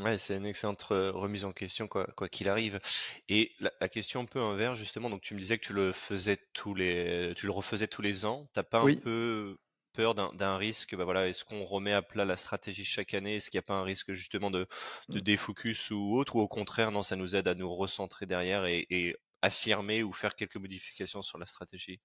Ouais, 0.00 0.16
c'est 0.18 0.36
une 0.36 0.46
excellente 0.46 0.82
remise 0.82 1.44
en 1.44 1.52
question, 1.52 1.86
quoi 1.86 2.06
quoi 2.16 2.28
qu'il 2.28 2.48
arrive. 2.48 2.80
Et 3.28 3.52
la, 3.60 3.70
la, 3.80 3.88
question 3.88 4.20
un 4.20 4.24
peu 4.24 4.40
inverse, 4.40 4.78
justement, 4.78 5.10
donc 5.10 5.20
tu 5.20 5.34
me 5.34 5.38
disais 5.38 5.58
que 5.58 5.66
tu 5.66 5.74
le 5.74 5.92
faisais 5.92 6.38
tous 6.54 6.74
les, 6.74 7.34
tu 7.36 7.46
le 7.46 7.52
refaisais 7.52 7.86
tous 7.86 8.00
les 8.00 8.24
ans. 8.24 8.48
T'as 8.54 8.62
pas 8.62 8.80
un 8.80 8.94
peu 8.94 9.58
peur 9.92 10.14
d'un 10.14 10.56
risque 10.56 10.94
Bah 10.96 11.04
voilà, 11.04 11.28
est-ce 11.28 11.44
qu'on 11.44 11.64
remet 11.64 11.92
à 11.92 12.02
plat 12.02 12.24
la 12.24 12.36
stratégie 12.36 12.84
chaque 12.84 13.12
année? 13.14 13.36
Est-ce 13.36 13.50
qu'il 13.50 13.58
n'y 13.58 13.64
a 13.64 13.66
pas 13.66 13.74
un 13.74 13.82
risque 13.82 14.12
justement 14.12 14.50
de, 14.50 14.66
de 15.08 15.18
mmh. 15.18 15.22
défocus 15.22 15.90
ou 15.90 16.16
autre? 16.16 16.36
Ou 16.36 16.40
au 16.40 16.48
contraire, 16.48 16.92
non, 16.92 17.02
ça 17.02 17.16
nous 17.16 17.36
aide 17.36 17.48
à 17.48 17.54
nous 17.54 17.72
recentrer 17.74 18.24
derrière 18.26 18.64
et, 18.66 18.86
et 18.90 19.16
affirmer 19.42 20.02
ou 20.02 20.12
faire 20.12 20.34
quelques 20.34 20.56
modifications 20.56 21.22
sur 21.22 21.38
la 21.38 21.46
stratégie? 21.46 21.98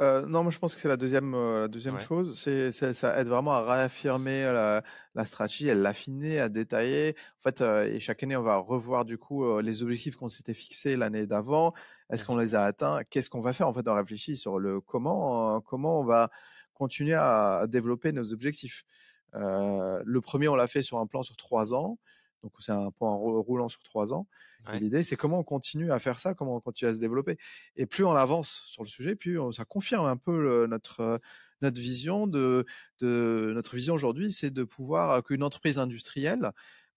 Euh, 0.00 0.26
non, 0.26 0.42
moi 0.42 0.50
je 0.50 0.58
pense 0.58 0.74
que 0.74 0.80
c'est 0.80 0.88
la 0.88 0.96
deuxième, 0.96 1.34
euh, 1.34 1.60
la 1.62 1.68
deuxième 1.68 1.98
chose. 1.98 2.38
C'est, 2.38 2.72
ça 2.72 3.20
aide 3.20 3.28
vraiment 3.28 3.52
à 3.52 3.62
réaffirmer 3.62 4.44
la, 4.44 4.82
la 5.14 5.24
stratégie, 5.24 5.70
à 5.70 5.74
l'affiner, 5.74 6.40
à 6.40 6.48
détailler. 6.48 7.14
En 7.38 7.42
fait, 7.42 7.60
euh, 7.60 7.86
et 7.86 8.00
chaque 8.00 8.22
année, 8.24 8.36
on 8.36 8.42
va 8.42 8.56
revoir 8.56 9.04
du 9.04 9.18
coup 9.18 9.44
euh, 9.44 9.62
les 9.62 9.82
objectifs 9.84 10.16
qu'on 10.16 10.28
s'était 10.28 10.54
fixés 10.54 10.96
l'année 10.96 11.26
d'avant. 11.26 11.74
Est-ce 12.10 12.24
qu'on 12.24 12.36
les 12.36 12.56
a 12.56 12.64
atteints? 12.64 13.02
Qu'est-ce 13.08 13.30
qu'on 13.30 13.40
va 13.40 13.52
faire? 13.52 13.68
En 13.68 13.74
fait, 13.74 13.86
on 13.86 13.94
réfléchit 13.94 14.36
sur 14.36 14.58
le 14.58 14.80
comment, 14.80 15.60
comment 15.60 16.00
on 16.00 16.04
va 16.04 16.30
continuer 16.74 17.14
à, 17.14 17.66
développer 17.68 18.12
nos 18.12 18.32
objectifs. 18.32 18.84
le 19.32 20.18
premier, 20.20 20.48
on 20.48 20.56
l'a 20.56 20.66
fait 20.66 20.82
sur 20.82 20.98
un 20.98 21.06
plan 21.06 21.22
sur 21.22 21.36
trois 21.36 21.72
ans. 21.72 21.98
Donc 22.44 22.52
c'est 22.60 22.72
un 22.72 22.92
point 22.92 23.12
roulant 23.12 23.68
sur 23.68 23.82
trois 23.82 24.12
ans. 24.12 24.28
L'idée, 24.74 25.02
c'est 25.02 25.16
comment 25.16 25.40
on 25.40 25.44
continue 25.44 25.90
à 25.90 25.98
faire 25.98 26.20
ça, 26.20 26.32
comment 26.32 26.56
on 26.56 26.60
continue 26.60 26.88
à 26.88 26.94
se 26.94 27.00
développer. 27.00 27.36
Et 27.76 27.84
plus 27.84 28.04
on 28.04 28.12
avance 28.12 28.62
sur 28.66 28.82
le 28.82 28.88
sujet, 28.88 29.16
plus 29.16 29.38
ça 29.52 29.64
confirme 29.64 30.06
un 30.06 30.16
peu 30.16 30.66
notre 30.66 31.20
notre 31.62 31.80
vision 31.80 32.26
de, 32.26 32.66
de 33.00 33.52
notre 33.54 33.74
vision 33.74 33.94
aujourd'hui, 33.94 34.32
c'est 34.32 34.50
de 34.50 34.64
pouvoir 34.64 35.22
qu'une 35.24 35.42
entreprise 35.42 35.78
industrielle, 35.78 36.52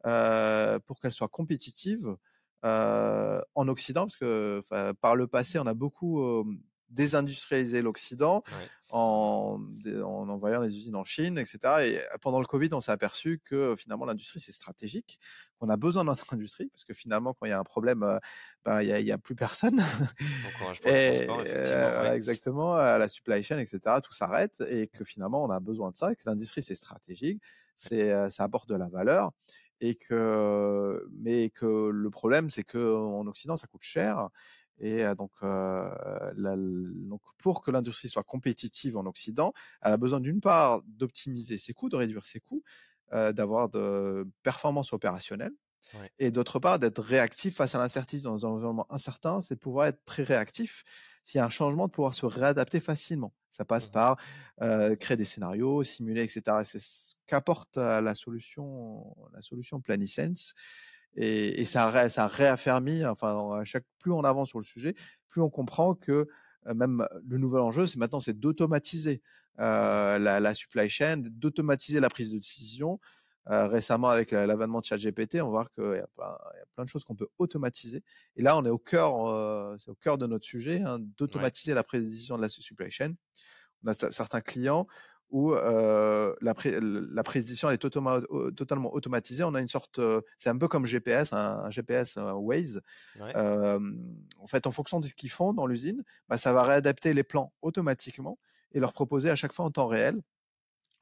euh, 0.06 0.80
pour 0.86 1.00
qu'elle 1.00 1.12
soit 1.12 1.28
compétitive 1.28 2.16
euh, 2.66 3.42
en 3.56 3.68
Occident, 3.68 4.02
parce 4.02 4.18
que 4.18 4.62
par 5.02 5.16
le 5.16 5.28
passé, 5.28 5.60
on 5.60 5.66
a 5.66 5.74
beaucoup 5.74 6.22
euh, 6.22 6.44
désindustrialiser 6.90 7.82
l'Occident 7.82 8.44
en, 8.90 9.60
en 9.86 10.30
envoyant 10.30 10.62
les 10.62 10.78
usines 10.78 10.96
en 10.96 11.04
Chine, 11.04 11.38
etc. 11.38 11.60
Et 11.86 12.00
pendant 12.22 12.40
le 12.40 12.46
Covid, 12.46 12.70
on 12.72 12.80
s'est 12.80 12.92
aperçu 12.92 13.42
que 13.44 13.76
finalement 13.78 14.06
l'industrie 14.06 14.40
c'est 14.40 14.54
stratégique, 14.54 15.20
qu'on 15.60 15.70
a 15.70 15.78
besoin 15.78 16.04
de 16.04 16.10
notre 16.10 16.26
industrie 16.34 16.68
parce 16.68 16.84
que 16.84 16.94
finalement 16.94 17.34
quand 17.34 17.46
il 17.46 17.50
y 17.50 17.54
a 17.54 17.60
un 17.60 17.64
problème, 17.64 18.04
euh, 18.04 18.20
ben 18.64 18.82
il 18.82 18.88
y 18.88 18.94
a, 18.94 19.00
y 19.00 19.12
a, 19.12 19.18
plus 19.18 19.36
personne. 19.36 19.80
et, 20.86 21.28
euh, 21.30 22.14
Exactement, 22.14 22.76
la 22.76 23.10
supply 23.10 23.44
chain, 23.44 23.60
etc. 23.60 23.80
Tout 24.04 24.14
s'arrête 24.14 24.64
et 24.70 24.88
que 24.88 25.04
finalement 25.04 25.44
on 25.44 25.50
a 25.50 25.60
besoin 25.60 25.92
de 25.92 25.98
ça, 25.98 26.12
et 26.12 26.16
que 26.16 26.24
l'industrie 26.26 26.64
c'est 26.64 26.76
stratégique, 26.76 27.42
c'est 27.76 28.12
euh, 28.12 28.30
ça 28.30 28.44
apporte 28.44 28.70
de 28.70 28.76
la 28.76 28.88
valeur 28.88 29.32
et 29.80 29.96
que 29.96 31.08
mais 31.20 31.50
que 31.50 31.90
le 31.90 32.10
problème 32.10 32.50
c'est 32.50 32.64
que 32.64 32.96
en 32.96 33.28
Occident 33.28 33.56
ça 33.56 33.68
coûte 33.68 33.84
cher 33.84 34.30
et 34.80 35.04
donc, 35.16 35.32
la, 35.42 36.56
donc, 36.58 37.22
pour 37.38 37.62
que 37.62 37.72
l'industrie 37.72 38.10
soit 38.10 38.24
compétitive 38.24 38.98
en 38.98 39.06
Occident, 39.06 39.54
elle 39.82 39.94
a 39.94 39.98
besoin 39.98 40.20
d'une 40.20 40.42
part 40.42 40.82
d'optimiser 40.86 41.58
ses 41.58 41.74
coûts, 41.74 41.90
de 41.90 41.96
réduire 41.96 42.26
ses 42.26 42.40
coûts, 42.40 42.64
d'avoir 43.12 43.70
de 43.70 44.28
performances 44.44 44.94
opérationnelles, 44.94 45.54
ouais. 45.96 46.12
et 46.20 46.32
d'autre 46.32 46.60
part 46.60 46.80
d'être 46.80 47.02
réactif 47.02 47.56
face 47.56 47.76
à 47.76 47.80
l'incertitude 47.80 48.24
dans 48.24 48.46
un 48.46 48.50
environnement 48.50 48.86
incertain, 48.90 49.42
c'est 49.42 49.56
de 49.56 49.60
pouvoir 49.60 49.88
être 49.88 50.04
très 50.06 50.24
réactif. 50.24 50.84
S'il 51.24 51.40
y 51.40 51.42
a 51.42 51.46
un 51.46 51.50
changement, 51.50 51.88
de 51.88 51.92
pouvoir 51.92 52.14
se 52.14 52.26
réadapter 52.26 52.80
facilement. 52.80 53.34
Ça 53.50 53.66
passe 53.66 53.88
mmh. 53.88 53.92
par 53.92 54.18
euh, 54.62 54.96
créer 54.96 55.18
des 55.18 55.26
scénarios, 55.26 55.84
simuler, 55.84 56.24
etc. 56.24 56.42
C'est 56.64 56.80
ce 56.80 57.16
qu'apporte 57.26 57.76
la 57.78 58.16
solution, 58.16 59.16
la 59.34 59.42
solution 59.42 59.82
Planisense 59.82 60.54
et, 61.18 61.62
et 61.62 61.66
ça, 61.66 62.10
ça 62.10 62.26
a 62.26 62.28
réaffermi, 62.28 63.06
enfin, 63.06 63.60
à 63.60 63.64
chaque, 63.66 63.86
plus 64.00 64.12
on 64.12 64.22
avance 64.24 64.50
sur 64.50 64.60
le 64.60 64.64
sujet, 64.64 64.96
plus 65.30 65.42
on 65.42 65.50
comprend 65.50 65.96
que 65.96 66.28
euh, 66.68 66.74
même 66.74 67.08
le 67.28 67.38
nouvel 67.38 67.62
enjeu, 67.62 67.88
c'est 67.88 67.98
maintenant, 67.98 68.20
c'est 68.20 68.40
d'automatiser 68.40 69.22
euh, 69.60 70.20
la, 70.20 70.40
la, 70.40 70.54
supply 70.54 70.88
chain, 70.88 71.18
d'automatiser 71.18 72.00
la 72.00 72.10
prise 72.10 72.30
de 72.30 72.38
décision. 72.38 73.00
Euh, 73.50 73.68
récemment, 73.68 74.10
avec 74.10 74.32
l'avènement 74.32 74.82
de 74.82 74.86
ChatGPT, 74.86 75.42
on 75.42 75.50
voit 75.50 75.66
qu'il 75.74 75.86
y, 75.86 75.98
y, 75.98 76.00
a 76.00 76.66
plein 76.76 76.84
de 76.84 76.90
choses 76.90 77.06
qu'on 77.06 77.16
peut 77.16 77.30
automatiser. 77.38 78.04
Et 78.36 78.42
là, 78.42 78.58
on 78.58 78.66
est 78.66 78.70
au 78.70 78.78
cœur, 78.78 79.26
euh, 79.26 79.76
c'est 79.80 79.90
au 79.90 79.96
cœur 79.96 80.18
de 80.18 80.28
notre 80.28 80.46
sujet, 80.46 80.82
hein, 80.82 81.00
d'automatiser 81.18 81.74
la 81.74 81.84
prise 81.84 82.04
de 82.04 82.10
décision 82.10 82.36
de 82.36 82.42
la 82.42 82.50
supply 82.50 82.92
chain. 82.92 83.14
On 83.84 83.88
a 83.88 83.94
certains 83.94 84.42
clients 84.42 84.86
où 85.30 85.54
euh, 85.54 86.34
la, 86.42 86.54
la 86.64 87.24
prise 87.24 87.46
de 87.46 87.50
décision 87.50 87.70
est 87.70 87.78
totalement 87.78 88.94
automatisée. 88.94 89.44
On 89.44 89.54
a 89.56 89.62
une 89.62 89.68
sorte, 89.68 90.00
euh, 90.00 90.22
c'est 90.38 90.50
un 90.50 90.58
peu 90.58 90.68
comme 90.68 90.86
GPS, 90.86 91.34
un, 91.34 91.70
GPS 91.70 92.18
un 92.18 92.34
Waze. 92.34 92.82
Euh, 93.20 93.80
en 94.40 94.48
fait, 94.48 94.68
en 94.68 94.72
fonction 94.72 95.00
de 95.00 95.08
ce 95.08 95.14
qu'ils 95.14 95.30
font 95.30 95.54
dans 95.54 95.68
l'usine, 95.68 96.04
bah, 96.30 96.38
ça 96.38 96.54
va 96.54 96.64
réadapter 96.64 97.14
les 97.14 97.24
plans 97.24 97.54
automatiquement 97.62 98.38
et 98.72 98.80
leur 98.80 98.94
proposer 98.94 99.30
à 99.30 99.36
chaque 99.36 99.54
fois 99.54 99.66
en 99.66 99.72
temps 99.72 99.88
réel 99.88 100.22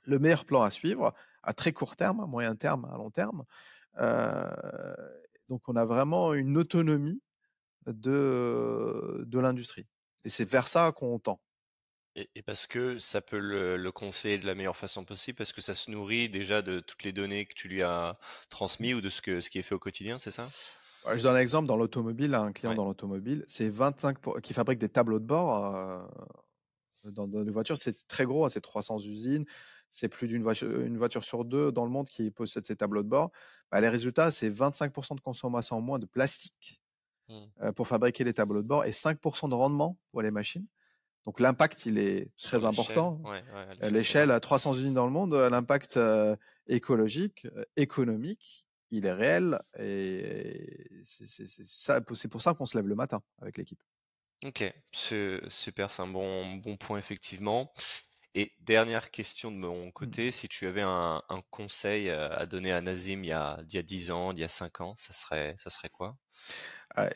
le 0.05 0.19
meilleur 0.19 0.45
plan 0.45 0.61
à 0.61 0.71
suivre 0.71 1.13
à 1.43 1.53
très 1.53 1.71
court 1.71 1.95
terme, 1.95 2.19
à 2.21 2.25
moyen 2.25 2.55
terme, 2.55 2.85
à 2.91 2.97
long 2.97 3.11
terme. 3.11 3.43
donc 5.47 5.61
on 5.67 5.75
a 5.75 5.85
vraiment 5.85 6.33
une 6.33 6.57
autonomie 6.57 7.21
de, 7.85 9.23
de 9.27 9.39
l'industrie. 9.39 9.85
Et 10.23 10.29
c'est 10.29 10.49
vers 10.49 10.67
ça 10.67 10.91
qu'on 10.91 11.19
tend. 11.19 11.39
Et, 12.15 12.41
parce 12.43 12.65
que 12.65 12.97
ça 12.97 13.19
peut 13.19 13.39
le, 13.39 13.91
conseiller 13.91 14.37
de 14.37 14.45
la 14.45 14.55
meilleure 14.55 14.77
façon 14.77 15.03
possible, 15.03 15.37
parce 15.37 15.51
que 15.51 15.59
ça 15.59 15.75
se 15.75 15.91
nourrit 15.91 16.29
déjà 16.29 16.61
de 16.61 16.79
toutes 16.79 17.03
les 17.03 17.11
données 17.11 17.45
que 17.45 17.53
tu 17.53 17.67
lui 17.67 17.81
as 17.81 18.17
transmises 18.49 18.95
ou 18.95 19.01
de 19.01 19.09
ce, 19.09 19.21
que, 19.21 19.41
ce 19.41 19.49
qui 19.49 19.59
est 19.59 19.63
fait 19.63 19.75
au 19.75 19.79
quotidien, 19.79 20.17
c'est 20.17 20.31
ça? 20.31 20.47
Je 21.13 21.21
donne 21.21 21.35
un 21.35 21.39
exemple 21.39 21.67
dans 21.67 21.75
l'automobile, 21.75 22.33
un 22.33 22.51
client 22.51 22.73
dans 22.73 22.85
l'automobile, 22.85 23.43
c'est 23.47 23.67
25 23.67 24.17
qui 24.41 24.53
fabrique 24.53 24.79
des 24.79 24.89
tableaux 24.89 25.19
de 25.19 25.25
bord 25.25 25.75
euh, 25.75 26.01
dans, 27.11 27.27
les 27.27 27.51
voitures, 27.51 27.77
c'est 27.77 28.07
très 28.07 28.25
gros, 28.25 28.45
hein, 28.45 28.49
c'est 28.49 28.61
300 28.61 28.99
usines, 28.99 29.45
c'est 29.89 30.07
plus 30.07 30.27
d'une 30.27 30.41
voiture, 30.41 30.81
une 30.81 30.97
voiture 30.97 31.23
sur 31.23 31.45
deux 31.45 31.71
dans 31.71 31.83
le 31.83 31.91
monde 31.91 32.07
qui 32.07 32.31
possède 32.31 32.65
ces 32.65 32.75
tableaux 32.75 33.03
de 33.03 33.09
bord. 33.09 33.31
Bah, 33.71 33.81
les 33.81 33.89
résultats, 33.89 34.31
c'est 34.31 34.49
25% 34.49 35.15
de 35.15 35.21
consommation 35.21 35.77
en 35.77 35.81
moins 35.81 35.99
de 35.99 36.05
plastique 36.05 36.81
mmh. 37.27 37.33
euh, 37.61 37.71
pour 37.71 37.87
fabriquer 37.87 38.23
les 38.23 38.33
tableaux 38.33 38.61
de 38.61 38.67
bord 38.67 38.85
et 38.85 38.91
5% 38.91 39.49
de 39.49 39.55
rendement 39.55 39.97
pour 40.11 40.21
les 40.21 40.31
machines. 40.31 40.65
Donc 41.25 41.39
l'impact, 41.39 41.85
il 41.85 41.97
est 41.97 42.29
très 42.37 42.65
important. 42.65 43.19
Euh, 43.25 43.89
l'échelle 43.89 44.31
à 44.31 44.39
300 44.39 44.75
usines 44.75 44.93
dans 44.93 45.05
le 45.05 45.11
monde, 45.11 45.33
euh, 45.33 45.49
l'impact 45.49 45.97
euh, 45.97 46.35
écologique, 46.67 47.47
économique, 47.75 48.67
il 48.91 49.05
est 49.05 49.13
réel 49.13 49.59
et 49.79 50.87
c'est 51.03 52.27
pour 52.29 52.41
ça 52.41 52.53
qu'on 52.53 52.65
se 52.65 52.77
lève 52.77 52.87
le 52.87 52.95
matin 52.95 53.21
avec 53.41 53.57
l'équipe. 53.57 53.81
Ok, 54.43 54.63
super, 54.91 55.89
c'est 55.89 56.01
un 56.01 56.07
bon, 56.07 56.57
bon 56.57 56.77
point 56.77 56.99
effectivement. 56.99 57.73
Et 58.37 58.51
dernière 58.59 59.11
question 59.11 59.49
de 59.49 59.55
mon 59.55 59.87
mmh. 59.87 59.91
côté, 59.93 60.31
si 60.31 60.49
tu 60.49 60.67
avais 60.67 60.81
un, 60.81 61.21
conseil 61.49 62.09
à 62.09 62.45
donner 62.45 62.73
à 62.73 62.81
Nazim 62.81 63.23
il 63.23 63.27
y 63.27 63.31
a, 63.31 63.57
il 63.69 63.73
y 63.73 63.77
a 63.77 63.81
10 63.81 64.11
ans, 64.11 64.33
il 64.33 64.39
y 64.39 64.43
a 64.43 64.49
5 64.49 64.81
ans, 64.81 64.93
ça 64.97 65.13
serait, 65.13 65.55
ça 65.57 65.69
serait 65.69 65.89
quoi? 65.89 66.17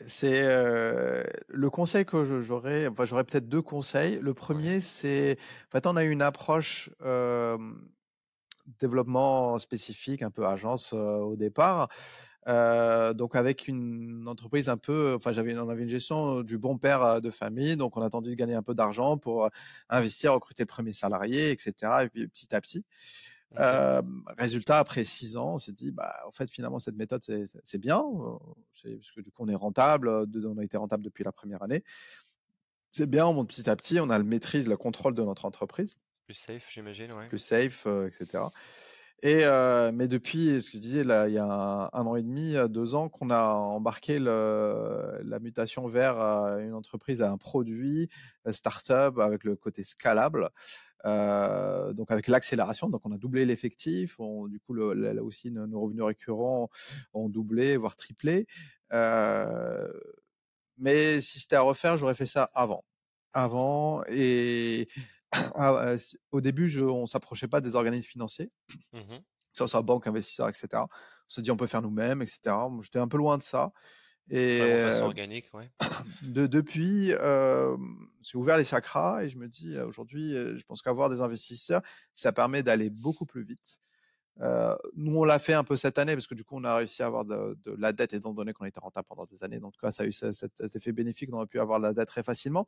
C'est 0.06 0.42
le 0.42 1.68
conseil 1.70 2.04
que 2.04 2.24
j'aurais. 2.40 2.86
Enfin, 2.86 3.04
j'aurais 3.04 3.24
peut-être 3.24 3.48
deux 3.48 3.62
conseils. 3.62 4.18
Le 4.20 4.34
premier, 4.34 4.80
c'est 4.80 5.38
en 5.68 5.70
fait, 5.70 5.86
on 5.86 5.96
a 5.96 6.04
eu 6.04 6.10
une 6.10 6.22
approche 6.22 6.90
développement 8.78 9.58
spécifique, 9.58 10.22
un 10.22 10.30
peu 10.30 10.46
agence 10.46 10.92
au 10.92 11.36
départ. 11.36 11.88
Donc 12.46 13.36
avec 13.36 13.68
une 13.68 14.26
entreprise 14.26 14.68
un 14.68 14.76
peu, 14.76 15.14
enfin 15.16 15.32
j'avais, 15.32 15.56
on 15.58 15.68
avait 15.68 15.82
une 15.82 15.88
gestion 15.88 16.42
du 16.42 16.58
bon 16.58 16.78
père 16.78 17.20
de 17.20 17.30
famille, 17.30 17.76
donc 17.76 17.96
on 17.96 18.02
a 18.02 18.06
attendu 18.06 18.30
de 18.30 18.34
gagner 18.34 18.54
un 18.54 18.62
peu 18.62 18.74
d'argent 18.74 19.18
pour 19.18 19.48
investir, 19.88 20.32
recruter 20.34 20.62
le 20.62 20.68
premier 20.68 20.92
salarié, 20.92 21.50
etc. 21.50 21.72
Et 22.04 22.08
puis 22.08 22.26
petit 22.28 22.54
à 22.54 22.60
petit. 22.60 22.84
Euh, 23.58 24.02
résultat, 24.38 24.78
après 24.78 25.04
six 25.04 25.36
ans, 25.36 25.54
on 25.54 25.58
s'est 25.58 25.72
dit, 25.72 25.90
bah, 25.90 26.14
en 26.26 26.30
fait, 26.30 26.50
finalement, 26.50 26.78
cette 26.78 26.96
méthode, 26.96 27.22
c'est 27.22 27.78
bien, 27.78 28.02
parce 28.82 29.10
que 29.10 29.20
du 29.20 29.30
coup, 29.30 29.44
on 29.44 29.48
est 29.48 29.54
rentable, 29.54 30.08
on 30.08 30.58
a 30.58 30.64
été 30.64 30.76
rentable 30.76 31.02
depuis 31.02 31.24
la 31.24 31.32
première 31.32 31.62
année. 31.62 31.82
C'est 32.90 33.08
bien, 33.08 33.26
on 33.26 33.32
monte 33.32 33.48
petit 33.48 33.68
à 33.68 33.76
petit, 33.76 34.00
on 34.00 34.10
a 34.10 34.18
le 34.18 34.24
maîtrise, 34.24 34.68
le 34.68 34.76
contrôle 34.76 35.14
de 35.14 35.22
notre 35.22 35.44
entreprise. 35.44 35.96
Plus 36.26 36.34
safe, 36.34 36.68
j'imagine, 36.72 37.12
ouais. 37.14 37.28
Plus 37.28 37.38
safe, 37.38 37.86
etc. 38.06 38.44
Mais 39.22 40.08
depuis, 40.08 40.62
ce 40.62 40.70
que 40.70 40.76
je 40.76 40.82
disais, 40.82 41.00
il 41.00 41.32
y 41.32 41.38
a 41.38 41.90
un, 41.92 42.06
an 42.06 42.16
et 42.16 42.22
demi, 42.22 42.56
deux 42.68 42.94
ans, 42.94 43.08
qu'on 43.08 43.30
a 43.30 43.42
embarqué 43.42 44.18
la 44.18 45.38
mutation 45.40 45.86
vers 45.86 46.18
une 46.58 46.74
entreprise 46.74 47.22
à 47.22 47.30
un 47.30 47.36
produit, 47.36 48.08
start-up 48.50 49.18
avec 49.18 49.44
le 49.44 49.56
côté 49.56 49.84
scalable. 49.84 50.50
Donc 51.04 52.10
avec 52.10 52.28
l'accélération, 52.28 52.88
donc 52.88 53.02
on 53.04 53.12
a 53.12 53.18
doublé 53.18 53.44
l'effectif, 53.44 54.18
du 54.48 54.60
coup 54.60 54.74
là 54.74 55.22
aussi 55.22 55.50
nos, 55.50 55.80
revenus 55.80 56.04
récurrents 56.04 56.70
ont 57.12 57.28
doublé, 57.28 57.76
voire 57.76 57.96
triplé. 57.96 58.46
Mais 60.78 61.20
si 61.20 61.38
c'était 61.38 61.56
à 61.56 61.60
refaire, 61.60 61.96
j'aurais 61.96 62.14
fait 62.14 62.26
ça 62.26 62.48
avant, 62.54 62.84
avant 63.34 64.02
et 64.08 64.88
ah, 65.54 65.94
au 66.32 66.40
début, 66.40 66.68
je, 66.68 66.82
on 66.82 67.06
s'approchait 67.06 67.48
pas 67.48 67.60
des 67.60 67.74
organismes 67.74 68.08
financiers, 68.08 68.50
mmh 68.92 69.18
ça, 69.52 69.66
soit 69.66 69.82
banque, 69.82 70.06
investisseur, 70.06 70.48
etc. 70.48 70.68
On 70.74 70.88
se 71.28 71.40
dit 71.40 71.50
on 71.50 71.56
peut 71.56 71.66
faire 71.66 71.82
nous-mêmes, 71.82 72.22
etc. 72.22 72.56
J'étais 72.82 73.00
un 73.00 73.08
peu 73.08 73.18
loin 73.18 73.36
de 73.36 73.42
ça. 73.42 73.72
Et 74.30 74.60
de 74.60 74.78
façon 74.78 75.06
organique, 75.06 75.52
ouais. 75.52 75.68
De, 76.22 76.46
depuis, 76.46 77.12
euh, 77.12 77.76
j'ai 78.22 78.38
ouvert 78.38 78.56
les 78.56 78.64
chakras 78.64 79.24
et 79.24 79.28
je 79.28 79.36
me 79.36 79.48
dis 79.48 79.76
aujourd'hui, 79.80 80.32
je 80.32 80.62
pense 80.66 80.82
qu'avoir 80.82 81.10
des 81.10 81.20
investisseurs, 81.20 81.82
ça 82.14 82.32
permet 82.32 82.62
d'aller 82.62 82.90
beaucoup 82.90 83.26
plus 83.26 83.42
vite. 83.42 83.80
Euh, 84.40 84.74
nous, 84.96 85.14
on 85.14 85.24
l'a 85.24 85.38
fait 85.38 85.52
un 85.52 85.64
peu 85.64 85.76
cette 85.76 85.98
année 85.98 86.14
parce 86.14 86.26
que 86.26 86.34
du 86.34 86.44
coup, 86.44 86.56
on 86.56 86.64
a 86.64 86.76
réussi 86.76 87.02
à 87.02 87.06
avoir 87.06 87.24
de, 87.24 87.58
de 87.64 87.74
la 87.78 87.92
dette 87.92 88.14
étant 88.14 88.32
donné 88.32 88.52
qu'on 88.52 88.64
était 88.64 88.80
rentable 88.80 89.06
pendant 89.08 89.26
des 89.26 89.44
années. 89.44 89.60
Donc, 89.60 89.74
ça 89.90 90.02
a 90.02 90.06
eu 90.06 90.12
cet, 90.12 90.32
cet 90.32 90.76
effet 90.76 90.92
bénéfique. 90.92 91.30
On 91.32 91.40
a 91.40 91.46
pu 91.46 91.60
avoir 91.60 91.78
la 91.78 91.92
dette 91.92 92.08
très 92.08 92.22
facilement. 92.22 92.66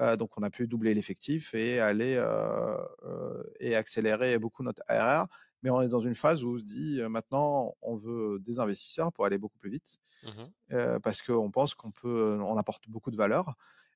Euh, 0.00 0.16
donc, 0.16 0.36
on 0.36 0.42
a 0.42 0.50
pu 0.50 0.66
doubler 0.66 0.92
l'effectif 0.92 1.54
et 1.54 1.78
aller 1.80 2.16
euh, 2.18 3.42
et 3.60 3.76
accélérer 3.76 4.38
beaucoup 4.38 4.62
notre 4.62 4.82
ARR. 4.88 5.28
Mais 5.62 5.70
on 5.70 5.80
est 5.80 5.88
dans 5.88 6.00
une 6.00 6.14
phase 6.14 6.44
où 6.44 6.54
on 6.54 6.58
se 6.58 6.62
dit 6.62 7.00
maintenant, 7.08 7.74
on 7.80 7.96
veut 7.96 8.38
des 8.40 8.58
investisseurs 8.58 9.12
pour 9.12 9.24
aller 9.24 9.38
beaucoup 9.38 9.56
plus 9.56 9.70
vite, 9.70 9.98
mmh 10.24 10.98
parce 11.02 11.22
qu'on 11.22 11.50
pense 11.50 11.72
qu'on 11.74 11.90
peut, 11.90 12.38
on 12.42 12.58
apporte 12.58 12.88
beaucoup 12.88 13.10
de 13.10 13.16
valeur. 13.16 13.54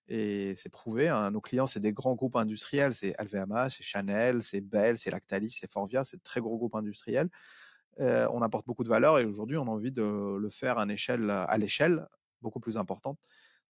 Et 0.08 0.54
c'est 0.56 0.70
prouvé. 0.70 1.08
Hein. 1.08 1.30
Nos 1.30 1.40
clients, 1.40 1.66
c'est 1.66 1.80
des 1.80 1.92
grands 1.92 2.14
groupes 2.14 2.36
industriels. 2.36 2.94
C'est 2.94 3.14
LVMH, 3.20 3.70
c'est 3.70 3.82
Chanel, 3.82 4.42
c'est 4.42 4.60
Bell, 4.60 4.98
c'est 4.98 5.10
Lactalis, 5.10 5.58
c'est 5.60 5.70
Forvia. 5.70 6.04
C'est 6.04 6.16
de 6.16 6.22
très 6.22 6.40
gros 6.40 6.56
groupes 6.56 6.74
industriels. 6.74 7.28
on 7.98 8.42
apporte 8.42 8.66
beaucoup 8.66 8.84
de 8.84 8.88
valeur 8.88 9.18
et 9.18 9.24
aujourd'hui, 9.24 9.56
on 9.56 9.66
a 9.66 9.70
envie 9.70 9.92
de 9.92 10.36
le 10.38 10.50
faire 10.50 10.78
à 10.78 10.86
l'échelle, 10.86 11.30
à 11.30 11.58
l'échelle 11.58 12.06
beaucoup 12.40 12.60
plus 12.60 12.76
importante. 12.76 13.18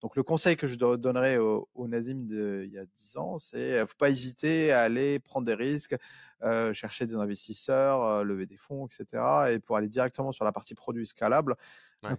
Donc 0.00 0.14
le 0.14 0.22
conseil 0.22 0.56
que 0.56 0.66
je 0.66 0.76
donnerais 0.76 1.38
au, 1.38 1.68
au 1.74 1.88
Nazim 1.88 2.26
de, 2.26 2.62
il 2.66 2.72
y 2.72 2.78
a 2.78 2.84
10 2.86 3.16
ans, 3.16 3.38
c'est 3.38 3.84
faut 3.86 3.96
pas 3.98 4.10
hésiter 4.10 4.70
à 4.70 4.82
aller 4.82 5.18
prendre 5.18 5.44
des 5.44 5.54
risques, 5.54 5.96
euh, 6.42 6.72
chercher 6.72 7.06
des 7.06 7.16
investisseurs, 7.16 8.04
euh, 8.04 8.22
lever 8.22 8.46
des 8.46 8.56
fonds, 8.56 8.86
etc. 8.86 9.22
Et 9.50 9.58
pour 9.58 9.76
aller 9.76 9.88
directement 9.88 10.30
sur 10.30 10.44
la 10.44 10.52
partie 10.52 10.74
produit 10.74 11.04
scalable, 11.04 11.56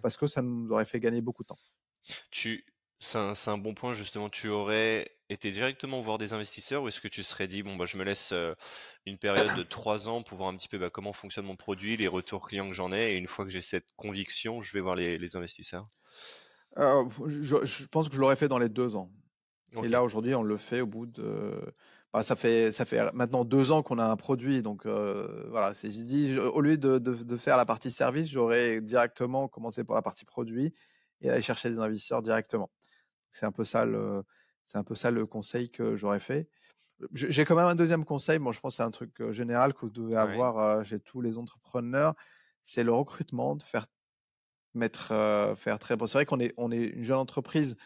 parce 0.02 0.18
que 0.18 0.26
ça 0.26 0.42
nous 0.42 0.70
aurait 0.70 0.84
fait 0.84 1.00
gagner 1.00 1.22
beaucoup 1.22 1.42
de 1.42 1.48
temps. 1.48 1.58
Tu, 2.30 2.66
c'est 3.00 3.18
un, 3.18 3.32
un, 3.46 3.58
bon 3.58 3.74
point 3.74 3.94
justement. 3.94 4.28
Tu 4.28 4.48
aurais 4.48 5.10
été 5.30 5.50
directement 5.50 6.00
voir 6.02 6.18
des 6.18 6.32
investisseurs 6.32 6.82
ou 6.82 6.88
est-ce 6.88 7.00
que 7.00 7.08
tu 7.08 7.22
serais 7.22 7.48
dit 7.48 7.62
bon 7.62 7.76
bah 7.76 7.86
je 7.86 7.96
me 7.96 8.04
laisse 8.04 8.32
euh, 8.32 8.54
une 9.06 9.16
période 9.16 9.56
de 9.56 9.62
trois 9.62 10.08
ans 10.08 10.22
pour 10.22 10.36
voir 10.38 10.50
un 10.50 10.56
petit 10.56 10.68
peu 10.68 10.78
bah, 10.78 10.90
comment 10.90 11.12
fonctionne 11.12 11.46
mon 11.46 11.56
produit, 11.56 11.96
les 11.96 12.08
retours 12.08 12.46
clients 12.46 12.68
que 12.68 12.74
j'en 12.74 12.92
ai 12.92 13.12
et 13.12 13.16
une 13.16 13.26
fois 13.26 13.44
que 13.44 13.50
j'ai 13.50 13.62
cette 13.62 13.90
conviction, 13.96 14.60
je 14.60 14.72
vais 14.74 14.80
voir 14.80 14.96
les, 14.96 15.18
les 15.18 15.36
investisseurs? 15.36 15.86
Euh, 16.78 17.04
je, 17.26 17.86
pense 17.86 18.08
que 18.08 18.14
je 18.14 18.20
l'aurais 18.20 18.36
fait 18.36 18.48
dans 18.48 18.58
les 18.58 18.68
deux 18.68 18.96
ans. 18.96 19.10
Et 19.82 19.88
là, 19.88 20.02
aujourd'hui, 20.02 20.34
on 20.34 20.42
le 20.42 20.56
fait 20.56 20.80
au 20.80 20.86
bout 20.86 21.06
de. 21.06 21.52
Bah, 22.12 22.24
ça 22.24 22.34
fait 22.34 22.72
ça 22.72 22.84
fait 22.84 23.12
maintenant 23.12 23.44
deux 23.44 23.70
ans 23.70 23.84
qu'on 23.84 24.00
a 24.00 24.04
un 24.04 24.16
produit, 24.16 24.62
donc 24.62 24.84
euh, 24.84 25.46
voilà. 25.48 25.72
J'ai 25.72 25.88
dit 25.88 26.36
au 26.38 26.60
lieu 26.60 26.76
de, 26.76 26.98
de, 26.98 27.14
de, 27.14 27.36
faire 27.36 27.56
la 27.56 27.64
partie 27.64 27.90
service, 27.90 28.28
j'aurais 28.28 28.80
directement 28.80 29.46
commencé 29.46 29.84
par 29.84 29.94
la 29.94 30.02
partie 30.02 30.24
produit 30.24 30.74
et 31.20 31.30
aller 31.30 31.42
chercher 31.42 31.70
des 31.70 31.78
investisseurs 31.78 32.22
directement. 32.22 32.68
C'est 33.32 33.46
un 33.46 33.52
peu 33.52 33.64
ça 33.64 33.84
le 33.84 34.24
c'est 34.64 34.78
un 34.78 34.84
peu 34.84 34.94
ça 34.94 35.10
le 35.10 35.26
conseil 35.26 35.70
que 35.70 35.96
j'aurais 35.96 36.20
fait. 36.20 36.48
J'ai 37.12 37.44
quand 37.44 37.56
même 37.56 37.66
un 37.66 37.74
deuxième 37.74 38.04
conseil. 38.04 38.38
Bon, 38.38 38.52
je 38.52 38.60
pense 38.60 38.76
c'est 38.76 38.82
un 38.82 38.90
truc 38.90 39.20
euh, 39.20 39.32
général 39.32 39.72
que 39.72 39.80
vous 39.80 39.90
devez 39.90 40.16
avoir 40.16 40.58
euh, 40.58 40.82
chez 40.84 41.00
tous 41.00 41.22
les 41.22 41.38
entrepreneurs. 41.38 42.14
C'est 42.62 42.84
le 42.84 42.92
recrutement, 42.92 43.56
de 43.56 43.62
faire 43.62 43.86
mettre, 44.74 45.12
euh, 45.12 45.56
faire 45.56 45.78
très 45.78 45.96
bon. 45.96 46.06
C'est 46.06 46.18
vrai 46.18 46.26
qu'on 46.26 46.40
est, 46.40 46.52
on 46.58 46.70
est 46.70 46.84
une 46.84 47.02
jeune 47.02 47.16
entreprise. 47.16 47.76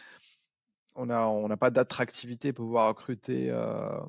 On 0.96 1.10
a, 1.10 1.26
on 1.26 1.48
n'a 1.48 1.56
pas 1.56 1.70
d'attractivité 1.70 2.52
pour 2.52 2.66
pouvoir 2.66 2.88
recruter 2.88 3.50
euh, 3.50 4.00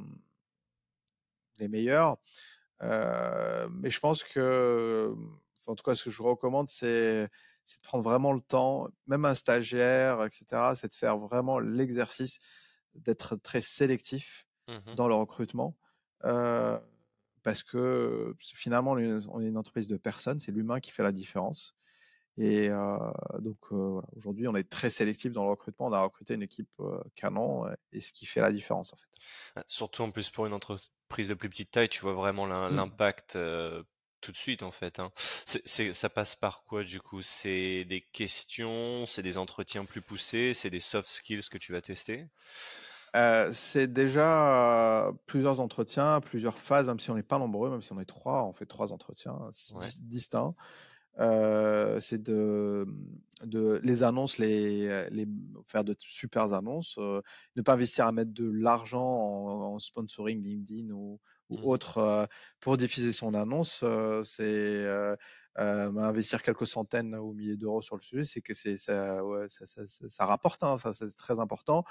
les 1.60 1.68
meilleurs. 1.68 2.18
Mais 2.82 3.90
je 3.90 4.00
pense 4.00 4.24
que, 4.24 5.16
en 5.68 5.76
tout 5.76 5.84
cas, 5.84 5.96
ce 5.96 6.06
que 6.06 6.10
je 6.10 6.22
recommande, 6.22 6.70
c'est, 6.70 7.30
c'est 7.66 7.80
de 7.80 7.84
prendre 7.84 8.04
vraiment 8.04 8.32
le 8.32 8.42
temps, 8.42 8.88
même 9.08 9.26
un 9.26 9.36
stagiaire, 9.36 10.24
etc. 10.24 10.74
C'est 10.76 10.90
de 10.90 10.94
faire 10.94 11.18
vraiment 11.18 11.60
l'exercice 11.60 12.40
d'être 12.94 13.36
très 13.36 13.62
sélectif 13.62 14.48
mmh 14.68 14.96
dans 14.96 15.08
le 15.08 15.14
recrutement. 15.14 15.76
Euh, 16.24 16.80
parce 17.44 17.62
que 17.62 18.36
finalement, 18.40 18.94
on 18.94 19.42
est 19.42 19.48
une 19.48 19.58
entreprise 19.58 19.88
de 19.88 19.98
personnes, 19.98 20.40
c'est 20.40 20.52
l'humain 20.52 20.80
qui 20.80 20.90
fait 20.92 21.04
la 21.04 21.12
différence. 21.12 21.76
Et 22.38 22.70
donc 23.40 23.72
aujourd'hui, 24.16 24.48
on 24.48 24.56
est 24.56 24.68
très 24.68 24.90
sélectif 24.90 25.32
dans 25.32 25.44
le 25.44 25.52
recrutement. 25.52 25.86
On 25.86 25.94
a 25.94 26.02
recruté 26.02 26.34
une 26.34 26.42
équipe 26.42 26.82
canon 27.16 27.66
et 27.92 28.02
ce 28.02 28.12
qui 28.12 28.26
fait 28.26 28.42
la 28.42 28.52
différence 28.52 28.92
en 28.94 28.98
fait. 28.98 29.10
Ah, 29.56 29.64
surtout 29.68 30.02
en 30.02 30.12
plus 30.12 30.32
pour 30.32 30.48
une 30.48 30.54
entreprise 30.54 31.30
de 31.30 31.34
plus 31.36 31.50
petite 31.50 31.72
taille, 31.72 31.88
tu 31.88 32.02
vois 32.02 32.14
vraiment 32.14 32.48
mmh. 32.48 32.92
Tout 34.26 34.32
de 34.32 34.38
suite 34.38 34.64
en 34.64 34.72
fait. 34.72 35.00
Hein. 35.00 35.12
C'est, 35.46 35.94
ça 35.94 36.10
passe 36.10 36.36
par 36.36 36.64
quoi 36.64 36.84
du 36.84 37.00
coup? 37.00 37.22
C'est 37.22 37.86
des 37.86 38.02
questions, 38.02 39.06
c'est 39.06 39.22
des 39.22 39.38
entretiens 39.38 39.86
plus 39.86 40.02
poussés, 40.02 40.54
c'est 40.56 40.72
des 40.72 40.80
soft 40.80 41.10
skills 41.10 41.48
que 41.50 41.60
tu 41.60 41.72
vas 41.72 41.82
tester? 41.82 42.28
C'est 43.54 43.88
déjà 43.88 45.10
plusieurs 45.26 45.62
entretiens, 45.62 46.20
plusieurs 46.20 46.58
phases, 46.58 46.88
même 46.88 47.00
si 47.00 47.12
on 47.12 47.16
n'est 47.16 47.24
pas 47.24 47.38
nombreux, 47.38 47.70
même 47.70 47.82
si 47.82 47.94
on 47.94 48.00
est 48.02 48.06
trois, 48.06 48.44
on 48.44 48.52
fait 48.52 48.66
trois 48.66 48.92
entretiens 48.92 49.40
distincts. 50.02 50.54
c'est 52.00 52.22
de, 52.22 52.86
de 53.46 53.80
les 53.84 54.04
annonces, 54.04 54.38
les, 54.38 55.08
les 55.12 55.28
faire 55.66 55.86
de 55.86 55.96
super 56.00 56.52
annonces, 56.52 56.98
ne 56.98 57.62
pas 57.62 57.74
investir 57.74 58.06
à 58.08 58.12
mettre 58.12 58.34
de 58.34 58.50
l'argent 58.50 59.06
en, 59.06 59.80
sponsoring 59.80 60.44
LinkedIn 60.44 60.90
ou, 60.92 61.22
ou 61.50 61.58
mmh 61.58 61.66
autre 61.66 62.28
pour 62.60 62.78
diffuser 62.78 63.12
son 63.12 63.34
annonce. 63.34 63.84
c'est 64.24 64.86
euh, 65.58 65.98
investir 65.98 66.42
quelques 66.42 66.68
centaines 66.68 67.16
ou 67.16 67.32
milliers 67.32 67.56
d'euros 67.56 67.82
sur 67.82 67.96
le 67.96 68.02
sujet, 68.02 68.26
c'est 68.26 68.42
que 68.42 68.54
c'est 68.54 68.76
ça, 68.76 69.24
ouais, 69.24 69.48
ça, 69.48 69.66
ça, 69.66 69.84
ça, 69.88 70.26
rapporte. 70.26 70.64
Hein, 70.64 70.72
enfin, 70.72 70.92
c'est 70.92 71.08
très 71.16 71.40
important 71.40 71.86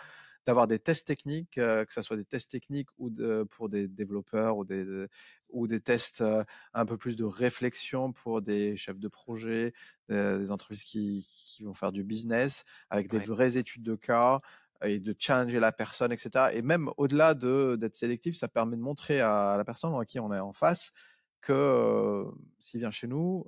d'avoir 0.44 0.66
des 0.66 0.78
tests 0.78 1.06
techniques, 1.06 1.56
euh, 1.56 1.86
que 1.86 1.94
ce 1.94 2.02
soit 2.02 2.18
des 2.18 2.26
tests 2.26 2.50
techniques 2.50 2.90
ou 2.98 3.08
de, 3.08 3.46
pour 3.50 3.70
des 3.70 3.88
développeurs 3.88 4.58
ou 4.58 4.66
des 4.66 5.06
ou 5.48 5.66
des 5.66 5.80
tests 5.80 6.20
euh, 6.20 6.44
un 6.74 6.84
peu 6.84 6.98
plus 6.98 7.16
de 7.16 7.24
réflexion 7.24 8.12
pour 8.12 8.42
des 8.42 8.76
chefs 8.76 8.98
de 8.98 9.08
projet, 9.08 9.72
des 10.10 10.50
entreprises 10.50 10.84
qui, 10.84 11.26
qui 11.26 11.64
vont 11.64 11.72
faire 11.72 11.92
du 11.92 12.04
business 12.04 12.66
avec 12.90 13.08
des 13.08 13.20
vraies 13.20 13.56
études 13.56 13.84
de 13.84 13.94
cas 13.94 14.42
et 14.82 15.00
de 15.00 15.14
challenger 15.18 15.60
la 15.60 15.72
personne, 15.72 16.12
etc. 16.12 16.46
Et 16.52 16.62
même 16.62 16.90
au-delà 16.96 17.34
de 17.34 17.76
d'être 17.76 17.96
sélectif, 17.96 18.36
ça 18.36 18.48
permet 18.48 18.76
de 18.76 18.82
montrer 18.82 19.20
à 19.20 19.56
la 19.56 19.64
personne 19.64 19.94
à 19.98 20.04
qui 20.04 20.20
on 20.20 20.32
est 20.32 20.40
en 20.40 20.52
face 20.52 20.92
que 21.40 22.24
s'il 22.58 22.80
vient 22.80 22.90
chez 22.90 23.06
nous, 23.06 23.46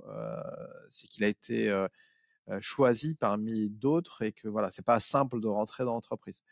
c'est 0.91 1.09
qu'il 1.09 1.25
a 1.25 1.29
été 1.29 1.87
choisi 2.61 3.15
parmi 3.15 3.71
d'autres 3.71 4.23
et 4.23 4.33
que 4.33 4.49
voilà, 4.49 4.71
c'est 4.71 4.85
pas 4.85 5.01
simple 5.01 5.41
de 5.41 5.49
rentrer 5.49 5.85
dans 5.85 5.95
l'entreprise. 5.95 6.43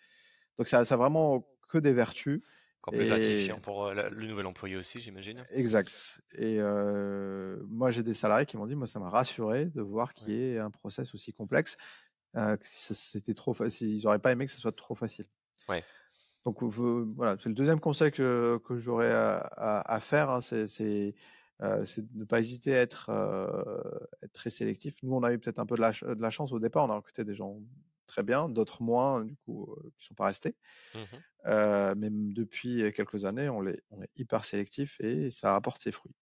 Donc 0.57 0.69
ça, 0.69 0.85
ça 0.85 0.95
a 0.95 0.99
vraiment 0.99 1.47
que 1.69 1.79
des 1.79 1.93
vertus. 1.93 2.43
Complètement 2.81 3.17
gratifiant 3.17 3.61
pour 3.61 3.93
le 3.93 4.27
nouvel 4.27 4.45
employé 4.45 4.77
aussi, 4.77 5.01
j'imagine. 5.01 5.43
Exact. 5.51 6.21
Et 6.37 6.59
moi, 7.69 7.91
j'ai 7.91 8.03
des 8.03 8.15
salariés 8.15 8.45
qui 8.47 8.57
m'ont 8.57 8.67
dit, 8.67 8.75
moi, 8.75 8.87
ça 8.87 8.99
m'a 8.99 9.09
rassuré 9.09 9.67
de 9.67 9.81
voir 9.81 10.13
qu'il 10.13 10.31
y 10.31 10.43
ait 10.43 10.59
un 10.59 10.71
process 10.71 11.15
aussi 11.15 11.33
complexe. 11.33 11.77
C'était 12.63 13.35
trop 13.35 13.55
facile. 13.55 13.97
Ils 13.97 14.05
n'auraient 14.05 14.19
pas 14.19 14.33
aimé 14.33 14.47
que 14.47 14.53
ce 14.53 14.61
soit 14.61 14.75
trop 14.75 14.95
facile. 14.95 15.27
Ouais. 15.69 15.85
Donc 16.45 16.63
voilà, 16.63 17.37
c'est 17.43 17.49
le 17.49 17.55
deuxième 17.55 17.81
conseil 17.81 18.11
que, 18.11 18.61
que 18.67 18.77
j'aurais 18.77 19.13
à, 19.13 19.81
à, 19.81 20.01
faire, 20.01 20.29
hein, 20.29 20.41
c'est 20.43 21.15
euh, 21.63 21.87
c'est 21.87 22.03
de 22.03 22.19
ne 22.19 22.25
pas 22.25 22.41
hésiter 22.41 22.75
à 22.75 22.81
être, 22.81 23.11
être, 24.23 24.33
très 24.33 24.51
sélectif. 24.51 25.03
Nous, 25.03 25.15
on 25.15 25.23
a 25.23 25.33
eu 25.33 25.39
peut-être 25.39 25.59
un 25.59 25.67
peu 25.67 25.77
de 25.77 25.81
la, 25.81 25.93
de 25.93 26.21
la, 26.21 26.31
chance 26.31 26.53
au 26.53 26.59
départ, 26.59 26.85
on 26.85 26.91
a 26.91 26.97
recruté 26.97 27.25
des 27.25 27.35
gens 27.35 27.61
très 28.07 28.23
bien, 28.23 28.49
d'autres 28.49 28.83
moins, 28.83 29.25
du 29.25 29.37
coup, 29.37 29.75
qui 29.99 30.07
sont 30.07 30.15
pas 30.15 30.27
restés. 30.27 30.57
Mmh 30.95 30.99
euh, 31.47 31.95
mais 31.97 32.09
depuis 32.11 32.91
quelques 32.95 33.27
années, 33.27 33.51
on, 33.51 33.67
est, 33.67 33.83
on 33.91 34.01
est 34.01 34.11
hyper 34.17 34.47
sélectif 34.47 34.99
et 35.01 35.31
ça 35.31 35.55
apporte 35.55 35.83
ses 35.83 35.93
fruits. 35.93 36.15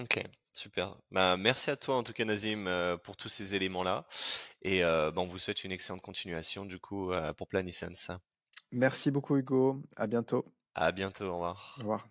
Ok, 0.00 0.22
super. 0.52 0.96
Bah, 1.10 1.36
merci 1.36 1.70
à 1.70 1.76
toi 1.76 1.96
en 1.96 2.02
tout 2.02 2.12
cas 2.12 2.24
Nazim 2.24 2.68
pour 3.04 3.16
tous 3.16 3.28
ces 3.28 3.54
éléments-là. 3.54 4.06
Et 4.62 4.82
bah, 4.82 5.12
on 5.16 5.26
vous 5.26 5.38
souhaite 5.38 5.64
une 5.64 5.72
excellente 5.72 6.02
continuation 6.02 6.64
du 6.64 6.78
coup 6.78 7.12
pour 7.36 7.48
Planissense. 7.48 8.10
Merci 8.72 9.10
beaucoup 9.10 9.36
Hugo. 9.36 9.82
À 9.96 10.06
bientôt. 10.06 10.44
À 10.74 10.90
bientôt. 10.90 11.26
Au 11.26 11.34
revoir. 11.34 11.74
Au 11.78 11.82
revoir. 11.82 12.08